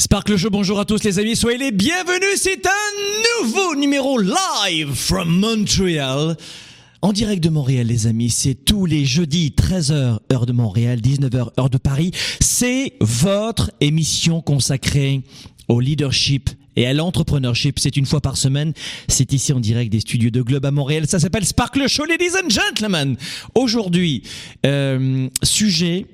[0.00, 4.94] Sparkle Show, bonjour à tous les amis, soyez les bienvenus, c'est un nouveau numéro live
[4.94, 6.38] from Montreal.
[7.02, 11.50] En direct de Montréal les amis, c'est tous les jeudis 13h heure de Montréal, 19h
[11.60, 12.12] heure de Paris.
[12.40, 15.20] C'est votre émission consacrée
[15.68, 17.78] au leadership et à l'entrepreneurship.
[17.78, 18.72] C'est une fois par semaine.
[19.06, 21.06] C'est ici en direct des studios de Globe à Montréal.
[21.08, 23.18] Ça s'appelle Sparkle Show, ladies and gentlemen.
[23.54, 24.22] Aujourd'hui,
[24.64, 26.06] euh, sujet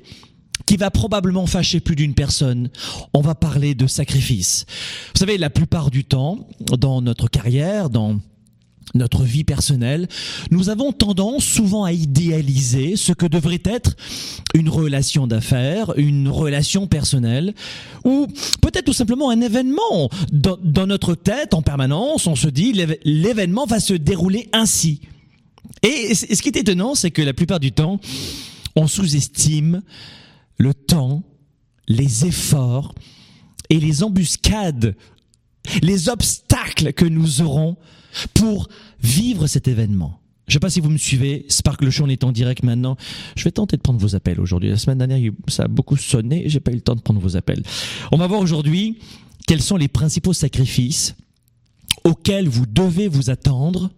[0.67, 2.69] qui va probablement fâcher plus d'une personne.
[3.15, 4.67] On va parler de sacrifice.
[5.15, 8.19] Vous savez, la plupart du temps, dans notre carrière, dans
[8.95, 10.09] notre vie personnelle,
[10.51, 13.97] nous avons tendance souvent à idéaliser ce que devrait être
[14.55, 17.55] une relation d'affaires, une relation personnelle,
[18.05, 18.27] ou
[18.61, 20.09] peut-être tout simplement un événement.
[20.33, 22.73] Dans, notre tête, en permanence, on se dit
[23.05, 25.01] l'événement va se dérouler ainsi.
[25.83, 28.01] Et ce qui est étonnant, c'est que la plupart du temps,
[28.77, 29.83] on sous-estime
[30.59, 31.23] le temps,
[31.89, 32.95] les efforts
[33.71, 34.97] et les embuscades,
[35.83, 37.77] les obstacles que nous aurons
[38.35, 38.69] pour
[39.01, 40.21] vivre cet événement.
[40.49, 42.97] Je sais pas si vous me suivez, Sparkle Show, on est en direct maintenant.
[43.37, 44.71] Je vais tenter de prendre vos appels aujourd'hui.
[44.71, 47.37] La semaine dernière, ça a beaucoup sonné j'ai pas eu le temps de prendre vos
[47.37, 47.63] appels.
[48.13, 48.99] On va voir aujourd'hui
[49.47, 51.17] quels sont les principaux sacrifices
[52.05, 53.91] auxquels vous devez vous attendre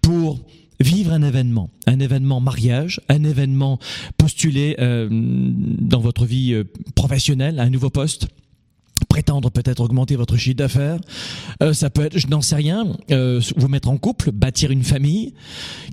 [0.00, 0.40] pour
[0.80, 3.78] vivre un événement, un événement mariage, un événement
[4.18, 6.64] postulé euh, dans votre vie euh,
[6.94, 8.28] professionnelle, un nouveau poste
[9.10, 10.98] prétendre peut-être augmenter votre chiffre d'affaires,
[11.62, 15.34] euh, ça peut être, je n'en sais rien, vous mettre en couple, bâtir une famille,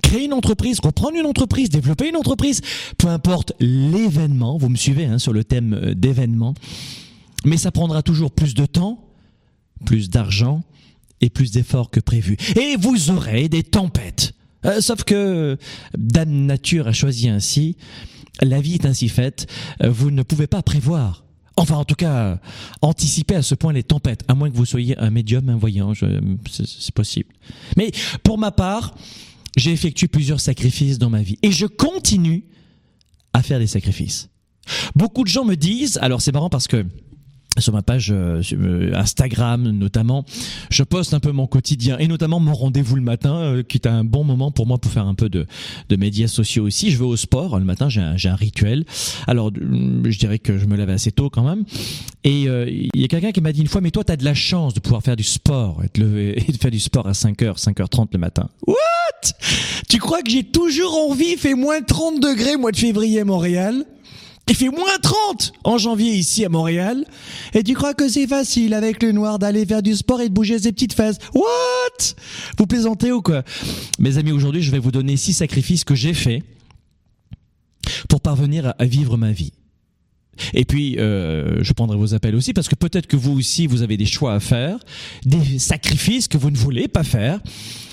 [0.02, 2.62] créer une entreprise, reprendre une entreprise, développer une entreprise,
[2.96, 6.54] peu importe l'événement, vous me suivez hein, sur le thème d'événement,
[7.44, 9.04] mais ça prendra toujours plus de temps,
[9.84, 10.62] plus d'argent
[11.20, 12.36] et plus d'efforts que prévu.
[12.56, 14.34] Et vous aurez des tempêtes.
[14.64, 15.58] Euh, sauf que
[15.96, 17.76] Dame Nature a choisi ainsi,
[18.42, 19.46] la vie est ainsi faite,
[19.82, 21.24] euh, vous ne pouvez pas prévoir.
[21.56, 22.40] Enfin, en tout cas,
[22.82, 25.92] anticiper à ce point les tempêtes, à moins que vous soyez un médium, un voyant,
[26.50, 27.30] c'est possible.
[27.76, 27.92] Mais
[28.24, 28.96] pour ma part,
[29.56, 32.44] j'ai effectué plusieurs sacrifices dans ma vie et je continue
[33.32, 34.30] à faire des sacrifices.
[34.96, 36.84] Beaucoup de gens me disent, alors c'est marrant parce que
[37.58, 38.42] sur ma page euh,
[38.94, 40.24] Instagram notamment,
[40.70, 43.86] je poste un peu mon quotidien et notamment mon rendez-vous le matin, euh, qui est
[43.86, 45.46] un bon moment pour moi pour faire un peu de,
[45.88, 46.90] de médias sociaux aussi.
[46.90, 48.84] Je vais au sport le matin, j'ai un, un, rituel.
[49.26, 51.64] Alors je dirais que je me lève assez tôt quand même.
[52.24, 54.16] Et euh, il y a quelqu'un qui m'a dit une fois, mais toi tu as
[54.16, 56.80] de la chance de pouvoir faire du sport et de, lever, et de faire du
[56.80, 58.48] sport à 5h, 5h30 le matin.
[58.66, 58.74] What?
[59.88, 63.84] Tu crois que j'ai toujours envie, il fait moins 30 degrés mois de février Montréal?
[64.48, 67.04] Il fait moins 30 en janvier ici à Montréal.
[67.54, 70.34] Et tu crois que c'est facile avec le noir d'aller faire du sport et de
[70.34, 71.18] bouger ses petites fesses?
[71.34, 72.14] What?
[72.58, 73.42] Vous plaisantez ou quoi?
[73.98, 76.42] Mes amis, aujourd'hui, je vais vous donner six sacrifices que j'ai faits
[78.08, 79.52] pour parvenir à vivre ma vie.
[80.52, 83.82] Et puis, euh, je prendrai vos appels aussi parce que peut-être que vous aussi, vous
[83.82, 84.78] avez des choix à faire,
[85.24, 87.40] des sacrifices que vous ne voulez pas faire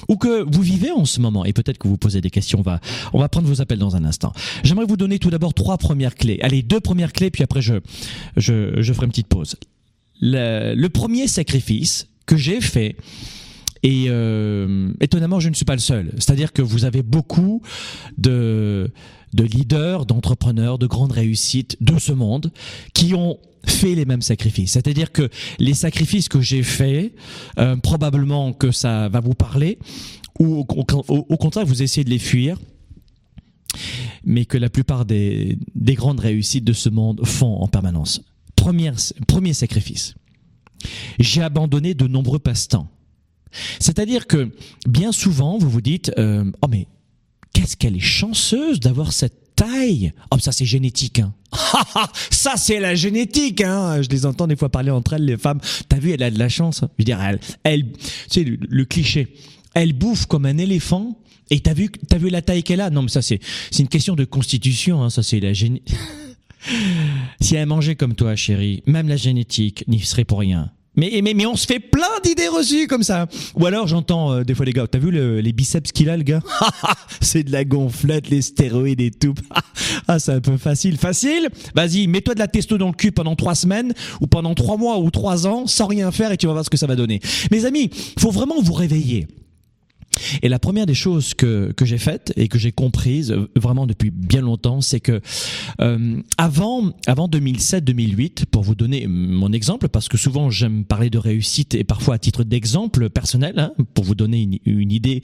[0.07, 1.45] ou que vous vivez en ce moment.
[1.45, 2.59] Et peut-être que vous posez des questions.
[2.59, 2.79] On va,
[3.13, 4.33] on va prendre vos appels dans un instant.
[4.63, 6.39] J'aimerais vous donner tout d'abord trois premières clés.
[6.41, 7.75] Allez, deux premières clés, puis après, je,
[8.37, 9.55] je, ferai une petite pause.
[10.19, 12.95] Le, le premier sacrifice que j'ai fait,
[13.83, 16.11] et euh, étonnamment, je ne suis pas le seul.
[16.15, 17.61] C'est-à-dire que vous avez beaucoup
[18.17, 18.91] de,
[19.33, 22.51] de leaders, d'entrepreneurs, de grandes réussites de ce monde
[22.93, 24.71] qui ont fait les mêmes sacrifices.
[24.71, 25.29] C'est-à-dire que
[25.59, 27.13] les sacrifices que j'ai faits,
[27.59, 29.77] euh, probablement que ça va vous parler,
[30.39, 30.65] ou
[31.07, 32.57] au, contraire, vous essayez de les fuir,
[34.23, 38.21] mais que la plupart des, des grandes réussites de ce monde font en permanence.
[38.55, 38.95] Première,
[39.27, 40.15] premier sacrifice.
[41.19, 42.87] J'ai abandonné de nombreux passe-temps.
[43.79, 44.51] C'est-à-dire que
[44.87, 46.87] bien souvent, vous vous dites, euh, oh mais
[47.53, 50.13] qu'est-ce qu'elle est chanceuse d'avoir cette taille.
[50.31, 51.19] Oh, ça c'est génétique.
[51.19, 51.33] Hein.
[52.29, 53.61] ça c'est la génétique.
[53.61, 54.01] Hein.
[54.01, 55.59] Je les entends des fois parler entre elles, les femmes.
[55.89, 56.81] T'as vu, elle a de la chance.
[56.81, 57.99] Je veux dire, elle, elle tu
[58.29, 59.35] sais, le, cliché.
[59.73, 61.17] Elle bouffe comme un éléphant.
[61.49, 62.89] Et t'as vu, t'as vu la taille qu'elle a?
[62.89, 63.39] Non, mais ça c'est,
[63.71, 65.03] c'est une question de constitution.
[65.03, 65.09] Hein.
[65.09, 65.95] Ça c'est la génétique.
[67.41, 70.71] si elle mangeait comme toi, chérie, même la génétique n'y serait pour rien.
[70.95, 73.27] Mais, mais, mais on se fait plein d'idées reçues comme ça.
[73.55, 76.23] Ou alors j'entends euh, des fois les gars, t'as vu les biceps qu'il a le
[76.23, 76.41] gars?
[77.21, 79.33] C'est de la gonflette, les stéroïdes et tout.
[80.07, 80.97] ah c'est un peu facile.
[80.97, 81.49] Facile?
[81.75, 84.99] Vas-y, mets-toi de la testo dans le cul pendant trois semaines ou pendant trois mois
[84.99, 87.21] ou trois ans sans rien faire et tu vas voir ce que ça va donner.
[87.51, 87.89] Mes amis,
[88.19, 89.27] faut vraiment vous réveiller.
[90.41, 93.87] Et la première des choses que, que j'ai faites et que j'ai comprises euh, vraiment
[93.87, 95.21] depuis bien longtemps, c'est que
[95.79, 101.17] euh, avant avant 2007-2008, pour vous donner mon exemple, parce que souvent j'aime parler de
[101.17, 105.21] réussite et parfois à titre d'exemple personnel, hein, pour vous donner une, une idée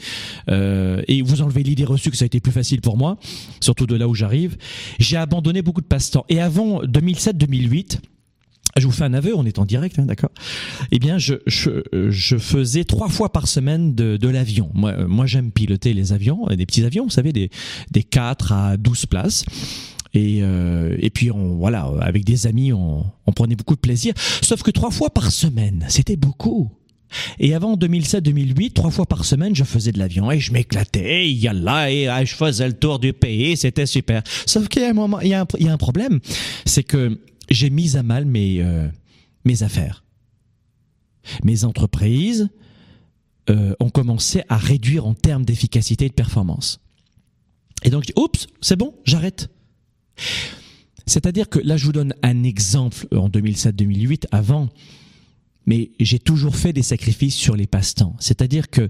[0.50, 3.18] euh, et vous enlever l'idée reçue que ça a été plus facile pour moi,
[3.60, 4.58] surtout de là où j'arrive,
[5.00, 6.26] j'ai abandonné beaucoup de passe-temps.
[6.30, 8.00] Et avant 2007-2008,
[8.80, 10.32] je vous fais un aveu, on est en direct, hein, d'accord
[10.92, 14.70] Eh bien, je, je, je, faisais trois fois par semaine de, de l'avion.
[14.74, 17.50] Moi, euh, moi j'aime piloter les avions, des petits avions, vous savez, des,
[17.92, 19.46] des 4 à 12 places.
[20.14, 24.14] Et, euh, et puis, on, voilà, avec des amis, on, on prenait beaucoup de plaisir.
[24.42, 26.72] Sauf que trois fois par semaine, c'était beaucoup.
[27.40, 31.30] Et avant 2007-2008, trois fois par semaine, je faisais de l'avion et je m'éclatais.
[31.30, 34.24] Il y a là et je faisais le tour du pays, c'était super.
[34.46, 35.28] Sauf qu'il y a un moment, y
[35.60, 36.20] il y a un problème,
[36.66, 37.18] c'est que
[37.50, 38.88] j'ai mis à mal mes, euh,
[39.46, 40.04] mes affaires.
[41.44, 42.50] Mes entreprises
[43.50, 46.80] euh, ont commencé à réduire en termes d'efficacité et de performance.
[47.84, 49.50] Et donc, je oups, c'est bon, j'arrête.
[51.06, 54.70] C'est-à-dire que là, je vous donne un exemple en 2007-2008, avant,
[55.66, 58.16] mais j'ai toujours fait des sacrifices sur les passe-temps.
[58.20, 58.90] C'est-à-dire que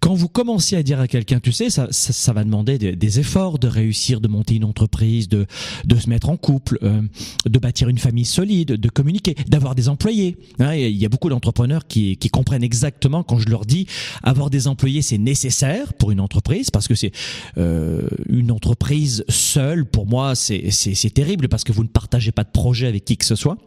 [0.00, 3.58] quand vous commencez à dire à quelqu'un, tu sais, ça, ça, va demander des, efforts
[3.58, 5.46] de réussir, de monter une entreprise, de,
[5.84, 7.02] de se mettre en couple, euh,
[7.46, 10.36] de bâtir une famille solide, de communiquer, d'avoir des employés.
[10.58, 13.86] Hein, il y a beaucoup d'entrepreneurs qui, qui comprennent exactement quand je leur dis
[14.22, 17.12] avoir des employés, c'est nécessaire pour une entreprise parce que c'est
[17.58, 19.84] euh, une entreprise seule.
[19.84, 23.24] Pour moi, c'est terrible parce que vous ne partagez pas de projet avec qui que
[23.24, 23.58] ce soit.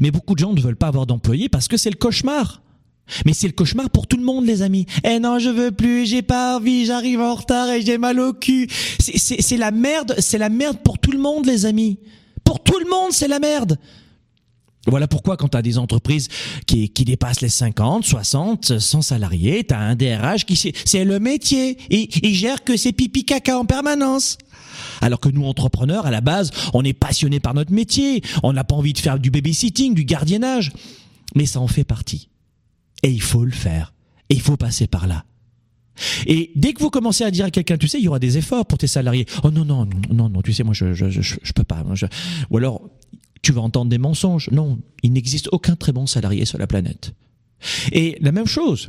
[0.00, 2.62] Mais beaucoup de gens ne veulent pas avoir d'employés parce que c'est le cauchemar.
[3.26, 4.86] Mais c'est le cauchemar pour tout le monde, les amis.
[5.04, 8.32] Eh non, je veux plus, j'ai pas envie, j'arrive en retard et j'ai mal au
[8.32, 8.68] cul.
[8.98, 11.98] C'est la merde, c'est la merde pour tout le monde, les amis.
[12.44, 13.78] Pour tout le monde, c'est la merde.
[14.86, 16.28] Voilà pourquoi quand tu as des entreprises
[16.66, 21.20] qui, qui dépassent les 50, 60, 100 salariés, tu as un DRH qui c'est le
[21.20, 21.76] métier.
[21.90, 24.38] Il, il gère que ses pipi caca en permanence.
[25.02, 28.22] Alors que nous, entrepreneurs, à la base, on est passionnés par notre métier.
[28.42, 30.72] On n'a pas envie de faire du babysitting, du gardiennage.
[31.34, 32.29] Mais ça en fait partie.
[33.02, 33.94] Et il faut le faire.
[34.28, 35.24] Et il faut passer par là.
[36.26, 38.38] Et dès que vous commencez à dire à quelqu'un, tu sais, il y aura des
[38.38, 39.26] efforts pour tes salariés.
[39.42, 41.84] Oh non, non, non, non, tu sais, moi, je, je, je, je peux pas.
[42.50, 42.82] Ou alors,
[43.42, 44.48] tu vas entendre des mensonges.
[44.50, 47.14] Non, il n'existe aucun très bon salarié sur la planète.
[47.92, 48.88] Et la même chose,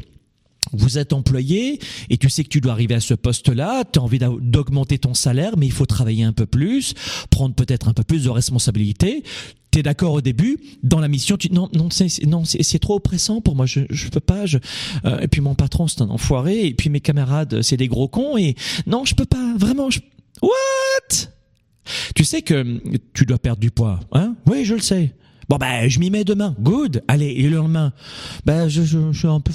[0.74, 4.02] vous êtes employé et tu sais que tu dois arriver à ce poste-là, tu as
[4.02, 6.94] envie d'augmenter ton salaire, mais il faut travailler un peu plus,
[7.30, 9.24] prendre peut-être un peu plus de responsabilités.
[9.72, 12.96] Tu es d'accord au début, dans la mission, tu non non c'est non c'est trop
[12.96, 14.58] oppressant pour moi, je je peux pas, je
[15.06, 18.10] euh, et puis mon patron c'est un enfoiré et puis mes camarades c'est des gros
[18.10, 20.02] cons et non, je peux pas, vraiment je
[20.42, 21.28] What?
[22.16, 22.82] Tu sais que
[23.14, 24.36] tu dois perdre du poids, hein?
[24.46, 25.14] Oui, je le sais.
[25.50, 26.56] Bon ben, je m'y mets demain.
[26.60, 27.04] Good.
[27.08, 27.94] Allez, et le lendemain,
[28.46, 29.52] ben je, je, je suis un peu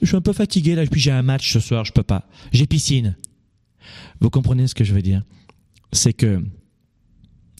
[0.00, 2.28] je suis un peu fatigué là, puis j'ai un match ce soir, je peux pas.
[2.52, 3.16] J'ai piscine.
[4.20, 5.22] Vous comprenez ce que je veux dire?
[5.92, 6.42] C'est que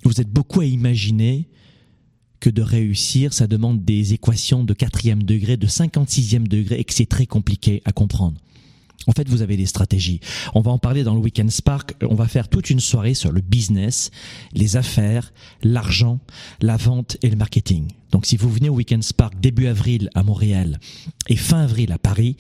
[0.05, 1.49] vous êtes beaucoup à imaginer
[2.41, 6.93] que de réussir, ça demande des équations de quatrième degré, de 56e degré, et que
[6.93, 8.41] c'est très compliqué à comprendre.
[9.07, 10.21] En fait, vous avez des stratégies.
[10.55, 11.95] On va en parler dans le Weekend Spark.
[12.03, 14.11] On va faire toute une soirée sur le business,
[14.53, 16.19] les affaires, l'argent,
[16.61, 17.89] la vente et le marketing.
[18.11, 20.79] Donc, si vous venez au Weekend Spark début avril à Montréal
[21.29, 22.37] et fin avril à Paris,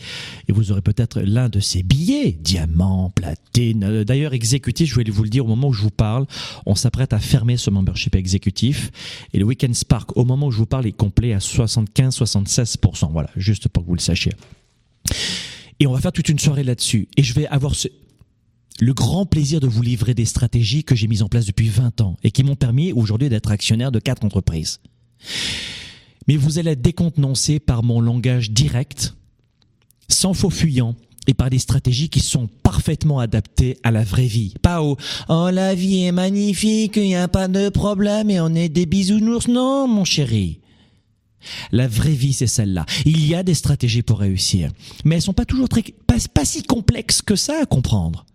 [0.48, 4.04] et vous aurez peut-être l'un de ces billets, diamant, platine.
[4.04, 6.26] D'ailleurs, exécutif, je voulais vous le dire au moment où je vous parle,
[6.66, 8.90] on s'apprête à fermer ce membership exécutif.
[9.32, 13.12] Et le Weekend Spark, au moment où je vous parle, est complet à 75-76%.
[13.12, 14.32] Voilà, juste pour que vous le sachiez.
[15.80, 17.08] Et on va faire toute une soirée là-dessus.
[17.16, 17.74] Et je vais avoir
[18.80, 22.00] le grand plaisir de vous livrer des stratégies que j'ai mises en place depuis 20
[22.00, 24.80] ans et qui m'ont permis aujourd'hui d'être actionnaire de quatre entreprises.
[26.28, 29.14] Mais vous allez être décontenancé par mon langage direct,
[30.08, 34.54] sans faux fuyant, et par des stratégies qui sont parfaitement adaptées à la vraie vie.
[34.62, 34.96] Pas au
[35.28, 38.86] Oh la vie est magnifique, il n'y a pas de problème et on est des
[38.86, 39.48] bisounours.
[39.48, 40.60] Non, mon chéri.
[41.72, 42.86] La vraie vie, c'est celle-là.
[43.04, 44.70] Il y a des stratégies pour réussir,
[45.04, 48.26] mais elles sont pas toujours très, pas, si complexes que ça à comprendre.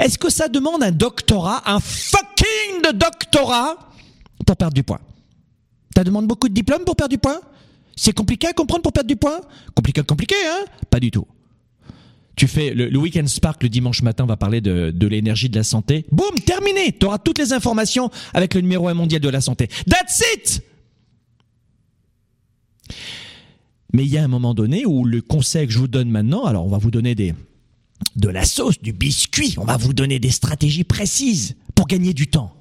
[0.00, 3.76] Est-ce que ça demande un doctorat, un fucking de doctorat
[4.44, 5.00] pour perdre du poids?
[5.94, 7.40] Ça demande beaucoup de diplômes pour perdre du poids?
[7.94, 9.40] C'est compliqué à comprendre pour perdre du poids?
[9.74, 10.64] Compliqué, compliqué, hein?
[10.90, 11.26] Pas du tout.
[12.34, 15.56] Tu fais le, Weekend Spark le dimanche matin, on va parler de, de l'énergie de
[15.56, 16.06] la santé.
[16.10, 19.68] Boum, terminé Tu auras toutes les informations avec le numéro 1 mondial de la santé.
[19.86, 20.62] That's it
[23.92, 26.44] Mais il y a un moment donné où le conseil que je vous donne maintenant,
[26.44, 30.30] alors on va vous donner de la sauce, du biscuit, on va vous donner des
[30.30, 32.54] stratégies précises pour gagner du temps.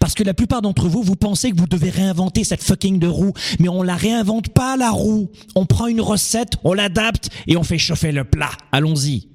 [0.00, 3.08] Parce que la plupart d'entre vous, vous pensez que vous devez réinventer cette fucking de
[3.08, 5.30] roue, mais on la réinvente pas la roue.
[5.54, 8.52] On prend une recette, on l'adapte et on fait chauffer le plat.
[8.70, 9.28] Allons-y.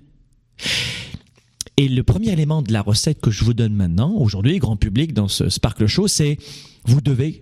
[1.78, 5.14] Et le premier élément de la recette que je vous donne maintenant, aujourd'hui, grand public,
[5.14, 6.38] dans ce Sparkle Show, c'est
[6.86, 7.42] vous devez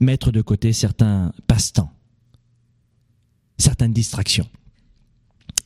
[0.00, 1.90] mettre de côté certains passe-temps,
[3.58, 4.48] certaines distractions.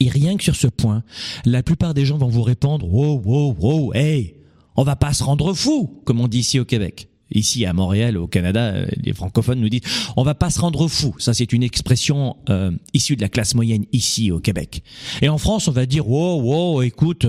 [0.01, 1.03] Et rien que sur ce point,
[1.45, 4.35] la plupart des gens vont vous répondre Wow, wow, wow, hey,
[4.77, 7.09] on va pas se rendre fou, comme on dit ici au Québec.
[7.33, 9.83] Ici à Montréal, au Canada, euh, les francophones nous disent
[10.17, 11.15] on va pas se rendre fou.
[11.19, 14.83] Ça, c'est une expression euh, issue de la classe moyenne ici au Québec.
[15.23, 17.27] Et en France, on va dire wow, wow, écoute,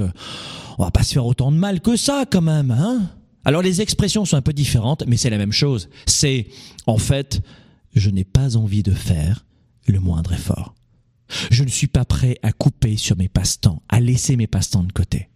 [0.77, 3.11] on va pas se faire autant de mal que ça quand même, hein
[3.45, 5.89] Alors les expressions sont un peu différentes, mais c'est la même chose.
[6.07, 6.47] C'est
[6.87, 7.41] en fait,
[7.93, 9.45] je n'ai pas envie de faire
[9.91, 10.75] le moindre effort.
[11.49, 14.91] Je ne suis pas prêt à couper sur mes passe-temps, à laisser mes passe-temps de
[14.91, 15.29] côté.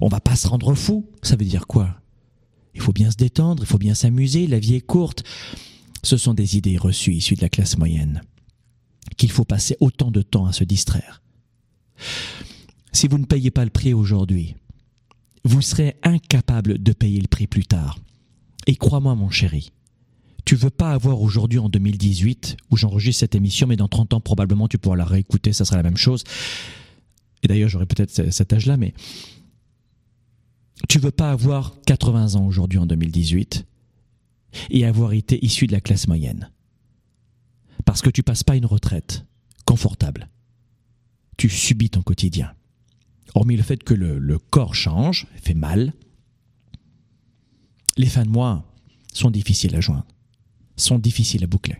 [0.00, 2.00] On va pas se rendre fou, ça veut dire quoi?
[2.74, 5.24] Il faut bien se détendre, il faut bien s'amuser, la vie est courte.
[6.02, 8.22] Ce sont des idées reçues issues de la classe moyenne.
[9.16, 11.22] Qu'il faut passer autant de temps à se distraire.
[12.92, 14.54] Si vous ne payez pas le prix aujourd'hui,
[15.44, 17.98] vous serez incapable de payer le prix plus tard.
[18.66, 19.72] Et crois-moi mon chéri,
[20.44, 24.20] tu veux pas avoir aujourd'hui en 2018, où j'enregistre cette émission, mais dans 30 ans
[24.20, 26.24] probablement tu pourras la réécouter, ça sera la même chose.
[27.42, 28.94] Et d'ailleurs j'aurai peut-être cet âge-là, mais
[30.88, 33.66] tu veux pas avoir 80 ans aujourd'hui en 2018
[34.70, 36.50] et avoir été issu de la classe moyenne.
[37.84, 39.24] Parce que tu passes pas une retraite
[39.64, 40.28] confortable.
[41.36, 42.52] Tu subis ton quotidien.
[43.34, 45.92] Hormis le fait que le, le corps change, fait mal,
[47.96, 48.70] les fins de mois
[49.12, 50.06] sont difficiles à joindre
[50.82, 51.76] sont difficiles à boucler.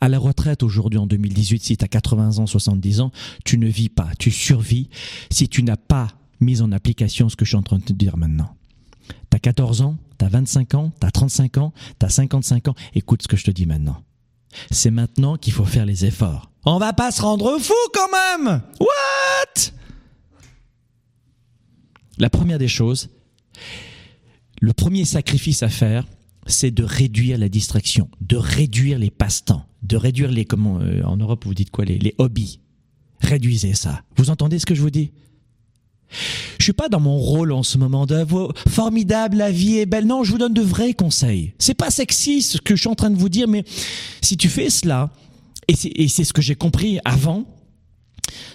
[0.00, 3.12] À la retraite aujourd'hui en 2018, si tu as 80 ans, 70 ans,
[3.44, 4.88] tu ne vis pas, tu survis
[5.30, 6.08] si tu n'as pas
[6.40, 8.54] mis en application ce que je suis en train de te dire maintenant.
[9.08, 12.68] Tu as 14 ans, tu as 25 ans, tu as 35 ans, tu as 55
[12.68, 14.02] ans, écoute ce que je te dis maintenant.
[14.70, 16.50] C'est maintenant qu'il faut faire les efforts.
[16.64, 19.72] On va pas se rendre fou quand même What?
[22.18, 23.08] La première des choses,
[24.60, 26.04] le premier sacrifice à faire,
[26.50, 31.16] c'est de réduire la distraction, de réduire les passe-temps, de réduire les comment euh, en
[31.16, 32.60] Europe vous dites quoi les, les hobbies.
[33.20, 34.02] Réduisez ça.
[34.16, 35.10] Vous entendez ce que je vous dis?
[36.58, 38.24] Je suis pas dans mon rôle en ce moment de
[38.68, 40.06] formidable, la vie est belle.
[40.06, 41.54] Non, je vous donne de vrais conseils.
[41.58, 43.64] C'est pas sexy ce que je suis en train de vous dire, mais
[44.20, 45.10] si tu fais cela,
[45.68, 47.46] et c'est ce que j'ai compris avant,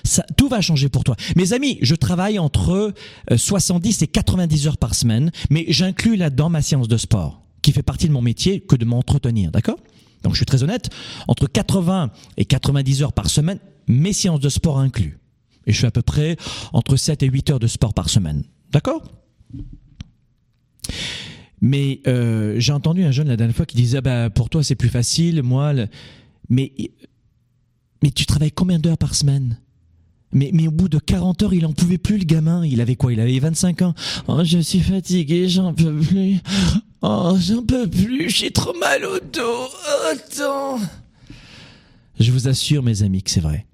[0.04, 1.16] ça, tout va changer pour toi.
[1.36, 2.94] Mes amis, je travaille entre
[3.36, 7.72] 70 euh, et 90 heures par semaine, mais j'inclus là-dedans ma séance de sport qui
[7.72, 9.79] fait partie de mon métier que de m'entretenir, d'accord?
[10.22, 10.89] Donc je suis très honnête,
[11.27, 13.57] entre 80 et 90 heures par semaine,
[13.88, 15.17] mes séances de sport inclus.
[15.65, 16.38] Et je fais à peu près
[16.74, 18.43] entre 7 et 8 heures de sport par semaine.
[18.72, 19.01] D'accord?
[21.60, 24.75] Mais euh, j'ai entendu un jeune la dernière fois qui disait bah pour toi c'est
[24.75, 25.74] plus facile, moi
[26.50, 26.72] mais
[28.03, 29.57] mais tu travailles combien d'heures par semaine?
[30.32, 32.65] Mais, mais au bout de 40 heures, il en pouvait plus, le gamin.
[32.65, 33.13] Il avait quoi?
[33.13, 33.94] Il avait 25 ans.
[34.27, 36.39] Oh, je suis fatigué, j'en peux plus.
[37.01, 39.41] Oh, j'en peux plus, j'ai trop mal au dos.
[39.44, 40.79] Oh, attends.
[42.20, 43.65] Je vous assure, mes amis, que c'est vrai.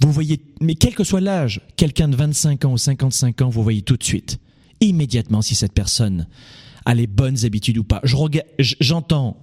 [0.00, 3.62] Vous voyez, mais quel que soit l'âge, quelqu'un de 25 ans ou 55 ans, vous
[3.62, 4.38] voyez tout de suite,
[4.80, 6.26] immédiatement, si cette personne
[6.84, 8.00] a les bonnes habitudes ou pas.
[8.58, 9.36] J'entends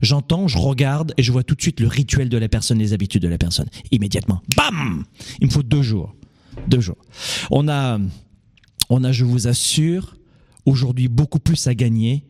[0.00, 2.92] J'entends, je regarde et je vois tout de suite le rituel de la personne, les
[2.92, 3.68] habitudes de la personne.
[3.90, 4.42] Immédiatement.
[4.56, 5.04] Bam
[5.40, 6.14] Il me faut deux jours.
[6.68, 6.98] Deux jours.
[7.50, 7.98] On a,
[8.88, 10.16] on a, je vous assure,
[10.64, 12.24] aujourd'hui beaucoup plus à gagner,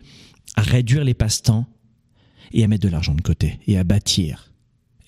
[0.56, 1.66] à réduire les passe-temps
[2.52, 4.52] et à mettre de l'argent de côté et à bâtir.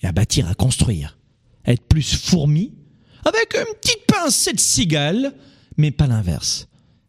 [0.01, 1.17] Et à bâtir, à construire.
[1.65, 2.73] À être plus fourmi
[3.25, 5.33] avec une petite pincée de cigale,
[5.77, 6.67] mais pas l'inverse.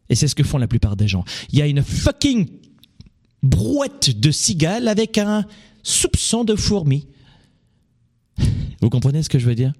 [0.09, 1.23] Et c'est ce que font la plupart des gens.
[1.51, 2.47] Il y a une fucking
[3.45, 5.45] brouette de cigale avec un
[5.83, 7.07] soupçon de fourmi.
[8.81, 9.73] Vous comprenez ce que je veux dire?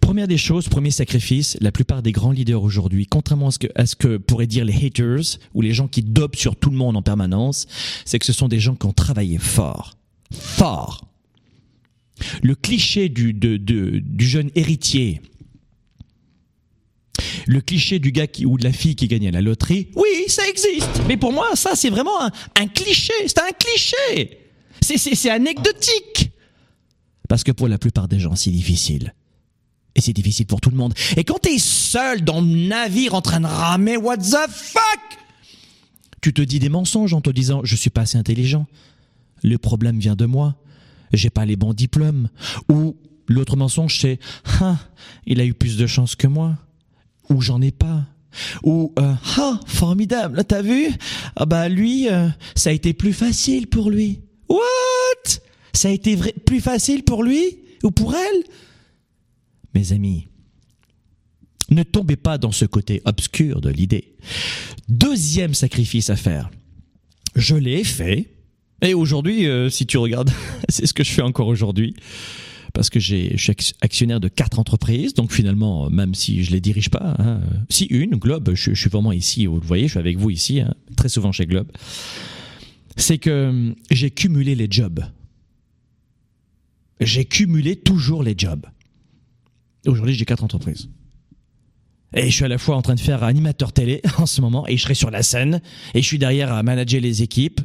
[0.00, 4.16] Première des choses, premier sacrifice, la plupart des grands leaders aujourd'hui, contrairement à ce, que,
[4.16, 7.66] pourraient dire les haters ou les gens qui dopent sur tout le monde en permanence,
[8.04, 9.94] c'est que ce sont des gens qui ont travaillé fort.
[10.32, 11.08] Fort.
[12.42, 13.36] Le cliché du
[14.18, 15.20] jeune héritier
[17.48, 20.24] le cliché du gars qui, ou de la fille qui gagne à la loterie, oui,
[20.28, 21.00] ça existe.
[21.08, 23.14] Mais pour moi, ça, c'est vraiment un, cliché.
[23.26, 24.40] C'est un cliché.
[24.82, 26.30] C'est, c'est, c'est anecdotique.
[27.26, 29.14] Parce que pour la plupart des gens, c'est difficile.
[29.94, 30.92] Et c'est difficile pour tout le monde.
[31.16, 35.00] Et quand t'es seul dans le navire en train de ramer, what the fuck?
[36.20, 38.66] Tu te dis des mensonges en te disant, je suis pas assez intelligent.
[39.42, 40.56] Le problème vient de moi.
[41.14, 42.28] J'ai pas les bons diplômes.
[42.70, 42.94] Ou
[43.26, 44.18] l'autre mensonge, c'est,
[44.60, 44.76] ah,
[45.24, 46.58] il a eu plus de chance que moi.
[47.30, 48.04] Ou j'en ai pas.
[48.62, 50.88] Ou, euh, ah, formidable, t'as vu?
[51.36, 54.20] Ah bah lui, euh, ça a été plus facile pour lui.
[54.48, 54.58] What?
[55.72, 57.58] Ça a été vrai- plus facile pour lui?
[57.82, 58.42] Ou pour elle?
[59.74, 60.28] Mes amis,
[61.70, 64.16] ne tombez pas dans ce côté obscur de l'idée.
[64.88, 66.50] Deuxième sacrifice à faire.
[67.34, 68.30] Je l'ai fait.
[68.82, 70.30] Et aujourd'hui, euh, si tu regardes,
[70.68, 71.94] c'est ce que je fais encore aujourd'hui.
[72.74, 76.50] Parce que je suis ac- actionnaire de quatre entreprises, donc finalement, euh, même si je
[76.50, 79.84] les dirige pas, hein, euh, si une, Globe, je, suis vraiment ici, vous le voyez,
[79.84, 81.68] je suis avec vous ici, hein, très souvent chez Globe,
[82.96, 85.04] c'est que euh, j'ai cumulé les jobs.
[87.00, 88.66] J'ai cumulé toujours les jobs.
[89.86, 90.88] Aujourd'hui, j'ai quatre entreprises.
[92.14, 94.66] Et je suis à la fois en train de faire animateur télé en ce moment,
[94.66, 95.60] et je serai sur la scène,
[95.94, 97.60] et je suis derrière à manager les équipes,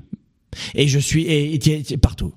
[0.75, 1.25] et je suis
[2.01, 2.33] partout.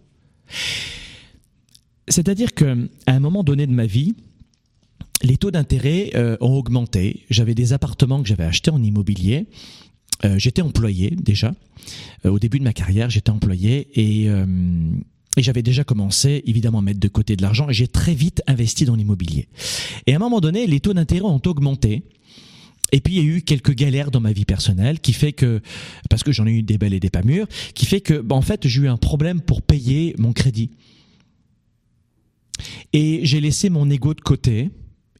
[2.08, 4.14] C'est-à-dire que à un moment donné de ma vie,
[5.22, 7.24] les taux d'intérêt euh, ont augmenté.
[7.30, 9.46] J'avais des appartements que j'avais achetés en immobilier.
[10.24, 11.54] Euh, j'étais employé déjà.
[12.24, 14.46] Euh, au début de ma carrière, j'étais employé et, euh,
[15.36, 18.42] et j'avais déjà commencé évidemment à mettre de côté de l'argent et j'ai très vite
[18.46, 19.48] investi dans l'immobilier.
[20.06, 22.02] Et à un moment donné, les taux d'intérêt ont augmenté.
[22.92, 25.60] Et puis il y a eu quelques galères dans ma vie personnelle qui fait que
[26.08, 28.36] parce que j'en ai eu des belles et des pas mûres, qui fait que bah,
[28.36, 30.70] en fait j'ai eu un problème pour payer mon crédit.
[32.92, 34.70] Et j'ai laissé mon ego de côté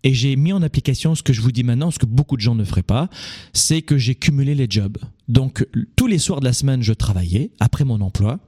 [0.03, 2.41] et j'ai mis en application ce que je vous dis maintenant, ce que beaucoup de
[2.41, 3.09] gens ne feraient pas,
[3.53, 4.99] c'est que j'ai cumulé les jobs.
[5.29, 8.39] Donc tous les soirs de la semaine, je travaillais après mon emploi.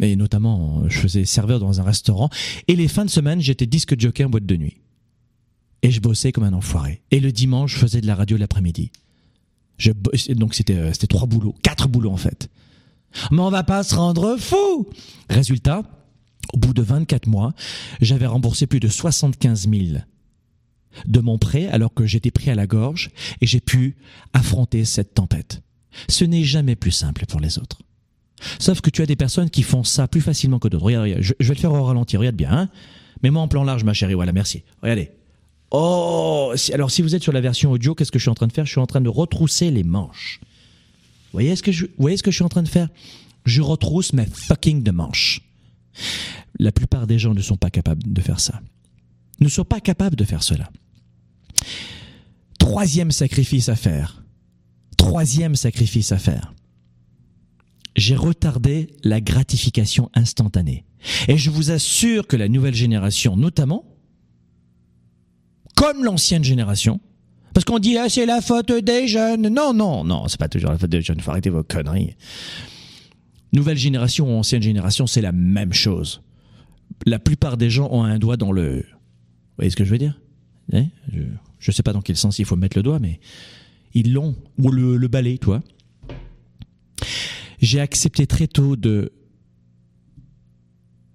[0.00, 2.28] Et notamment, je faisais serveur dans un restaurant.
[2.66, 4.78] Et les fins de semaine, j'étais disque jockey en boîte de nuit.
[5.82, 7.02] Et je bossais comme un enfoiré.
[7.12, 8.90] Et le dimanche, je faisais de la radio l'après-midi.
[10.30, 12.48] Donc c'était euh, c'était trois boulots, quatre boulots en fait.
[13.30, 14.88] Mais on va pas se rendre fou.
[15.28, 15.82] Résultat,
[16.54, 17.52] au bout de 24 mois,
[18.00, 19.98] j'avais remboursé plus de 75 000
[21.06, 23.96] de mon prêt alors que j'étais pris à la gorge et j'ai pu
[24.32, 25.62] affronter cette tempête.
[26.08, 27.78] Ce n'est jamais plus simple pour les autres.
[28.60, 30.84] Sauf que tu as des personnes qui font ça plus facilement que d'autres.
[30.84, 32.52] Regarde, regarde, je, vais le faire au ralenti, regarde bien.
[32.52, 32.68] Hein
[33.24, 34.14] Mets-moi en plan large, ma chérie.
[34.14, 34.62] Voilà, merci.
[34.80, 35.10] Regardez.
[35.72, 38.46] Oh, alors si vous êtes sur la version audio, qu'est-ce que je suis en train
[38.46, 38.64] de faire?
[38.64, 40.38] Je suis en train de retrousser les manches.
[40.42, 42.88] Vous voyez ce que je, vous voyez ce que je suis en train de faire?
[43.44, 45.40] Je retrousse mes fucking de manches.
[46.58, 48.60] La plupart des gens ne sont pas capables de faire ça.
[49.40, 50.70] Ne sont pas capables de faire cela.
[52.58, 54.22] Troisième sacrifice à faire.
[54.96, 56.54] Troisième sacrifice à faire.
[57.96, 60.84] J'ai retardé la gratification instantanée.
[61.28, 63.84] Et je vous assure que la nouvelle génération, notamment,
[65.76, 67.00] comme l'ancienne génération,
[67.52, 69.48] parce qu'on dit, ah, c'est la faute des jeunes.
[69.48, 71.20] Non, non, non, c'est pas toujours la faute des jeunes.
[71.20, 72.16] Faut arrêter vos conneries.
[73.54, 76.22] Nouvelle génération ou ancienne génération, c'est la même chose.
[77.06, 78.78] La plupart des gens ont un doigt dans le.
[78.78, 80.20] Vous voyez ce que je veux dire?
[80.72, 80.86] Hein?
[81.12, 81.20] Je
[81.70, 83.20] ne sais pas dans quel sens il faut mettre le doigt, mais
[83.94, 84.34] ils l'ont.
[84.58, 85.62] Ou le, le balai, toi.
[87.60, 89.12] J'ai accepté très tôt de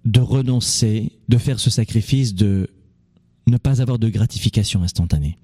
[0.06, 2.70] de renoncer, de faire ce sacrifice de
[3.46, 5.36] ne pas avoir de gratification instantanée.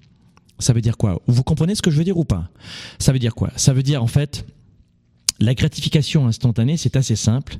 [0.57, 1.21] Ça veut dire quoi?
[1.27, 2.49] Vous comprenez ce que je veux dire ou pas?
[2.97, 3.51] Ça veut dire quoi?
[3.55, 4.47] Ça veut dire en fait
[5.39, 7.57] la gratification instantanée, c'est assez simple.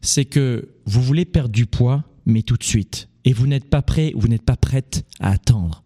[0.00, 3.08] C'est que vous voulez perdre du poids, mais tout de suite.
[3.24, 5.82] Et vous n'êtes pas prêt, vous n'êtes pas prête à attendre.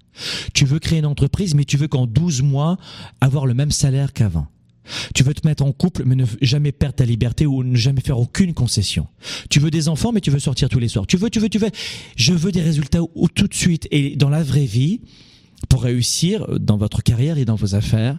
[0.53, 2.77] Tu veux créer une entreprise, mais tu veux qu'en 12 mois,
[3.21, 4.49] avoir le même salaire qu'avant.
[5.15, 8.01] Tu veux te mettre en couple, mais ne jamais perdre ta liberté ou ne jamais
[8.01, 9.07] faire aucune concession.
[9.51, 11.07] Tu veux des enfants, mais tu veux sortir tous les soirs.
[11.07, 11.71] Tu veux, tu veux, tu veux.
[12.17, 13.87] Je veux des résultats ou tout de suite.
[13.91, 15.03] Et dans la vraie vie,
[15.69, 18.19] pour réussir dans votre carrière et dans vos affaires,